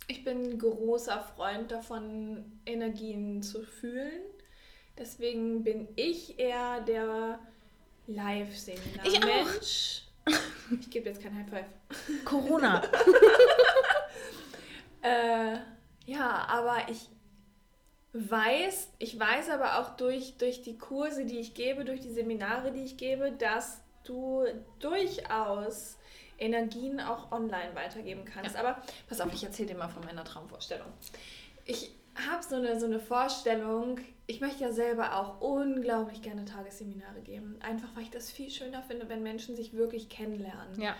ich 0.08 0.24
bin 0.24 0.58
großer 0.58 1.22
Freund 1.36 1.72
davon, 1.72 2.60
Energien 2.65 3.41
zu 3.41 3.63
fühlen. 3.63 4.22
Deswegen 4.98 5.63
bin 5.63 5.88
ich 5.95 6.38
eher 6.38 6.82
der 6.82 7.39
Live-Seminar-Mensch. 8.08 10.04
Ich, 10.26 10.36
ich 10.80 10.89
gebe 10.89 11.10
jetzt 11.10 11.22
kein 11.22 11.36
High 11.36 11.50
Five. 11.50 12.26
Corona. 12.26 12.82
äh, 15.02 15.58
ja, 16.06 16.45
aber 16.48 16.89
ich 16.89 17.10
weiß, 18.13 18.89
ich 18.98 19.19
weiß 19.19 19.50
aber 19.50 19.80
auch 19.80 19.95
durch, 19.95 20.38
durch 20.38 20.62
die 20.62 20.78
Kurse, 20.78 21.26
die 21.26 21.39
ich 21.39 21.54
gebe, 21.54 21.86
durch 21.86 22.00
die 22.00 22.12
Seminare, 22.12 22.72
die 22.72 22.84
ich 22.84 22.98
gebe, 22.98 23.32
dass 23.32 23.82
du 24.04 24.45
durchaus 24.80 25.98
Energien 26.39 27.00
auch 27.00 27.32
online 27.32 27.76
weitergeben 27.76 28.26
kannst. 28.26 28.56
Ja. 28.56 28.62
Aber 28.62 28.82
pass 29.08 29.22
auf, 29.22 29.34
ich 29.34 29.43
erzähle 29.43 29.69
dir 29.69 29.78
mal 29.78 29.89
von 29.89 30.04
meiner 30.06 30.24
Traumvorstellung. 30.24 30.88
Ich 31.65 31.91
habe 32.28 32.43
so 32.43 32.56
eine, 32.56 32.80
so 32.80 32.86
eine 32.86 33.00
Vorstellung, 33.00 34.00
ich 34.26 34.41
möchte 34.41 34.63
ja 34.63 34.72
selber 34.72 35.15
auch 35.15 35.41
unglaublich 35.41 36.22
gerne 36.22 36.45
Tagesseminare 36.45 37.22
geben. 37.22 37.60
Einfach 37.62 37.89
weil 37.95 38.04
ich 38.04 38.10
das 38.10 38.32
viel 38.32 38.50
schöner 38.50 38.82
finde, 38.84 39.08
wenn 39.10 39.22
Menschen 39.22 39.56
sich 39.56 39.74
wirklich 39.74 40.10
kennenlernen. 40.10 40.82
Ja. 40.82 40.95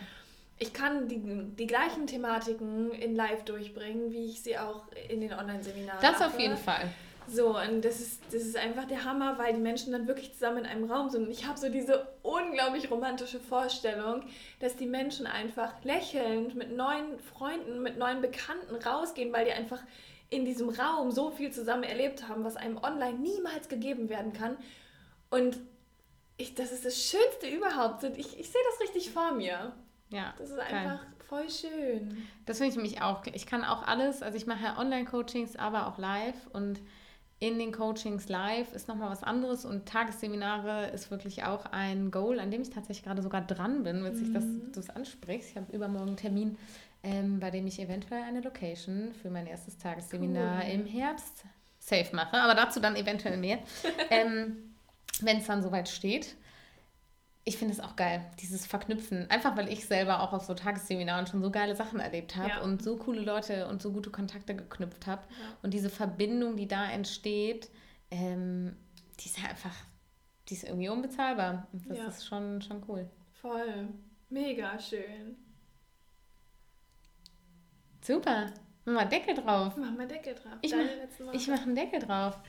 Ich 0.60 0.74
kann 0.74 1.08
die, 1.08 1.22
die 1.56 1.68
gleichen 1.68 2.06
Thematiken 2.06 2.92
in 2.92 3.16
Live 3.16 3.46
durchbringen, 3.46 4.12
wie 4.12 4.26
ich 4.26 4.42
sie 4.44 4.58
auch 4.58 4.84
in 5.10 5.22
den 5.22 5.34
Online-Seminaren 5.34 6.00
Das 6.02 6.20
mache. 6.20 6.28
auf 6.28 6.40
jeden 6.40 6.58
Fall. 6.58 6.90
So, 7.32 7.58
und 7.58 7.86
das 7.86 8.00
ist, 8.00 8.22
das 8.32 8.42
ist 8.42 8.58
einfach 8.58 8.86
der 8.86 9.06
Hammer, 9.06 9.38
weil 9.38 9.54
die 9.54 9.60
Menschen 9.60 9.94
dann 9.94 10.08
wirklich 10.08 10.34
zusammen 10.34 10.60
in 10.60 10.66
einem 10.66 10.92
Raum 10.92 11.10
sind. 11.10 11.26
Und 11.26 11.32
ich 11.32 11.46
habe 11.46 11.60
so 11.60 11.70
diese 11.70 12.08
unglaublich 12.24 12.90
romantische 12.90 13.40
Vorstellung, 13.40 14.24
dass 14.60 14.76
die 14.76 14.88
Menschen 14.88 15.28
einfach 15.28 15.74
lächelnd 15.84 16.56
mit 16.56 16.76
neuen 16.76 17.20
Freunden, 17.20 17.84
mit 17.84 17.98
neuen 17.98 18.22
Bekannten 18.22 18.76
rausgehen, 18.76 19.32
weil 19.32 19.46
die 19.46 19.52
einfach 19.52 19.82
in 20.32 20.44
diesem 20.44 20.70
Raum 20.70 21.12
so 21.12 21.30
viel 21.32 21.52
zusammen 21.52 21.84
erlebt 21.84 22.28
haben, 22.28 22.44
was 22.44 22.56
einem 22.56 22.78
online 22.78 23.20
niemals 23.20 23.70
gegeben 23.70 24.10
werden 24.10 24.34
kann. 24.34 24.58
Und 25.30 25.58
ich, 26.38 26.56
das 26.56 26.72
ist 26.72 26.84
das 26.86 26.96
Schönste 27.04 27.48
überhaupt. 27.48 28.04
Ich, 28.04 28.40
ich 28.40 28.50
sehe 28.50 28.62
das 28.72 28.82
richtig 28.82 29.12
vor 29.12 29.34
mir. 29.34 29.74
Ja. 30.10 30.34
Das 30.38 30.50
ist 30.50 30.60
einfach 30.60 31.02
geil. 31.02 31.14
voll 31.28 31.50
schön. 31.50 32.18
Das 32.46 32.58
finde 32.58 32.72
ich 32.72 32.76
nämlich 32.76 33.02
auch. 33.02 33.24
Ich 33.34 33.46
kann 33.46 33.64
auch 33.64 33.86
alles, 33.86 34.22
also 34.22 34.38
ich 34.38 34.48
mache 34.48 34.64
ja 34.64 34.78
Online-Coachings, 34.78 35.56
aber 35.56 35.88
auch 35.88 35.98
live 35.98 36.48
und 36.54 36.80
in 37.42 37.58
den 37.58 37.72
Coachings 37.72 38.28
live 38.28 38.74
ist 38.74 38.90
nochmal 38.90 39.10
was 39.10 39.24
anderes 39.24 39.64
und 39.64 39.86
Tagesseminare 39.86 40.88
ist 40.88 41.10
wirklich 41.10 41.46
auch 41.46 41.66
ein 41.68 42.12
Goal, 42.12 42.40
an 42.40 42.52
dem 42.52 42.62
ich 42.62 42.70
tatsächlich 42.70 43.06
gerade 43.06 43.22
sogar 43.22 43.42
dran 43.42 43.84
bin, 43.84 44.04
wenn 44.04 44.34
das, 44.34 44.44
mhm. 44.44 44.72
du 44.74 44.80
es 44.80 44.90
ansprichst. 44.90 45.52
Ich 45.52 45.56
habe 45.56 45.72
übermorgen 45.72 46.10
einen 46.10 46.18
Termin, 46.18 46.58
ähm, 47.02 47.40
bei 47.40 47.50
dem 47.50 47.66
ich 47.66 47.80
eventuell 47.80 48.24
eine 48.24 48.42
Location 48.42 49.14
für 49.14 49.30
mein 49.30 49.48
erstes 49.48 49.78
Tagesseminar 49.78 50.64
cool. 50.66 50.72
im 50.72 50.86
Herbst 50.86 51.46
safe 51.80 52.14
mache, 52.14 52.38
aber 52.38 52.56
dazu 52.56 52.82
dann 52.82 52.98
eventuell 52.98 53.38
mehr, 53.38 53.60
ähm, 54.10 54.76
wenn 55.22 55.38
es 55.38 55.48
dann 55.48 55.64
soweit 55.64 55.88
steht 55.88 56.36
ich 57.50 57.58
finde 57.58 57.74
es 57.74 57.80
auch 57.80 57.96
geil, 57.96 58.24
dieses 58.40 58.68
Verknüpfen. 58.68 59.28
Einfach 59.32 59.58
weil 59.58 59.74
ich 59.74 59.88
selber 59.88 60.22
auch 60.22 60.34
auf 60.34 60.44
so 60.44 60.54
Tagesseminaren 60.54 61.26
schon 61.26 61.42
so 61.42 61.50
geile 61.50 61.76
Sachen 61.76 62.00
erlebt 62.00 62.36
habe 62.36 62.50
ja. 62.50 62.62
und 62.62 62.84
so 62.84 62.96
coole 62.96 63.22
Leute 63.22 63.68
und 63.68 63.82
so 63.82 63.92
gute 63.92 64.12
Kontakte 64.12 64.56
geknüpft 64.56 65.08
habe. 65.08 65.24
Ja. 65.32 65.58
Und 65.64 65.74
diese 65.74 65.90
Verbindung, 65.90 66.58
die 66.58 66.68
da 66.68 66.88
entsteht, 66.92 67.72
ähm, 68.12 68.76
die 69.20 69.30
ist 69.30 69.44
einfach, 69.44 69.74
die 70.48 70.54
ist 70.54 70.64
irgendwie 70.64 70.90
unbezahlbar. 70.90 71.68
Und 71.74 71.90
das 71.90 71.98
ja. 71.98 72.06
ist 72.06 72.28
schon, 72.28 72.62
schon 72.62 72.84
cool. 72.88 73.10
Voll. 73.42 73.88
Mega 74.30 74.78
schön. 74.78 75.36
Super. 78.02 78.54
Mach 78.86 78.94
mal 78.94 79.06
Deckel 79.06 79.34
drauf. 79.34 79.74
Mach 79.76 79.98
mal 79.98 80.08
Deckel 80.08 80.36
drauf. 80.36 80.54
Ich 80.62 80.72
mache 80.72 81.50
mach 81.50 81.64
einen 81.64 81.76
Deckel 81.76 82.00
drauf. 82.00 82.40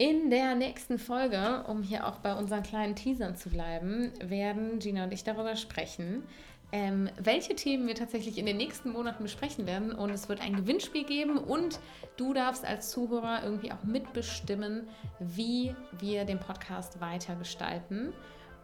In 0.00 0.30
der 0.30 0.54
nächsten 0.54 0.96
Folge, 0.96 1.64
um 1.66 1.82
hier 1.82 2.06
auch 2.06 2.20
bei 2.20 2.32
unseren 2.32 2.62
kleinen 2.62 2.94
Teasern 2.94 3.34
zu 3.34 3.50
bleiben, 3.50 4.12
werden 4.20 4.78
Gina 4.78 5.02
und 5.02 5.12
ich 5.12 5.24
darüber 5.24 5.56
sprechen, 5.56 6.22
ähm, 6.70 7.10
welche 7.18 7.56
Themen 7.56 7.88
wir 7.88 7.96
tatsächlich 7.96 8.38
in 8.38 8.46
den 8.46 8.58
nächsten 8.58 8.90
Monaten 8.90 9.24
besprechen 9.24 9.66
werden. 9.66 9.90
Und 9.90 10.10
es 10.10 10.28
wird 10.28 10.40
ein 10.40 10.54
Gewinnspiel 10.54 11.02
geben 11.02 11.36
und 11.36 11.80
du 12.16 12.32
darfst 12.32 12.64
als 12.64 12.90
Zuhörer 12.90 13.42
irgendwie 13.42 13.72
auch 13.72 13.82
mitbestimmen, 13.82 14.86
wie 15.18 15.74
wir 15.98 16.24
den 16.24 16.38
Podcast 16.38 17.00
weiter 17.00 17.34
gestalten. 17.34 18.12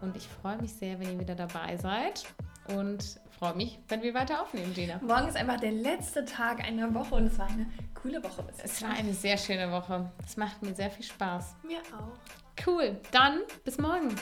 Und 0.03 0.17
ich 0.17 0.29
freue 0.29 0.63
mich 0.63 0.73
sehr, 0.75 1.01
wenn 1.01 1.15
ihr 1.15 1.19
wieder 1.19 1.35
dabei 1.35 1.77
seid 1.79 2.27
und 2.69 3.21
freue 3.39 3.55
mich, 3.55 3.79
wenn 3.89 4.03
wir 4.03 4.15
weiter 4.15 4.43
aufnehmen, 4.43 4.73
Gina. 4.75 4.99
Morgen 5.03 5.29
ist 5.29 5.37
einfach 5.37 5.61
der 5.61 5.73
letzte 5.73 6.25
Tag 6.25 6.65
einer 6.65 6.95
Woche 6.95 7.15
und 7.15 7.27
es 7.27 7.39
war 7.39 7.49
eine 7.49 7.67
coole 7.95 8.23
Woche. 8.23 8.45
Es 8.63 8.83
war 8.83 8.91
eine 8.91 9.13
sehr 9.13 9.37
schöne 9.37 9.71
Woche. 9.71 10.11
Es 10.25 10.37
macht 10.37 10.63
mir 10.63 10.75
sehr 10.75 10.91
viel 10.91 11.05
Spaß. 11.05 11.57
Mir 11.63 11.79
auch. 11.79 12.67
Cool. 12.67 13.01
Dann 13.11 13.41
bis 13.65 13.79
morgen. 13.79 14.15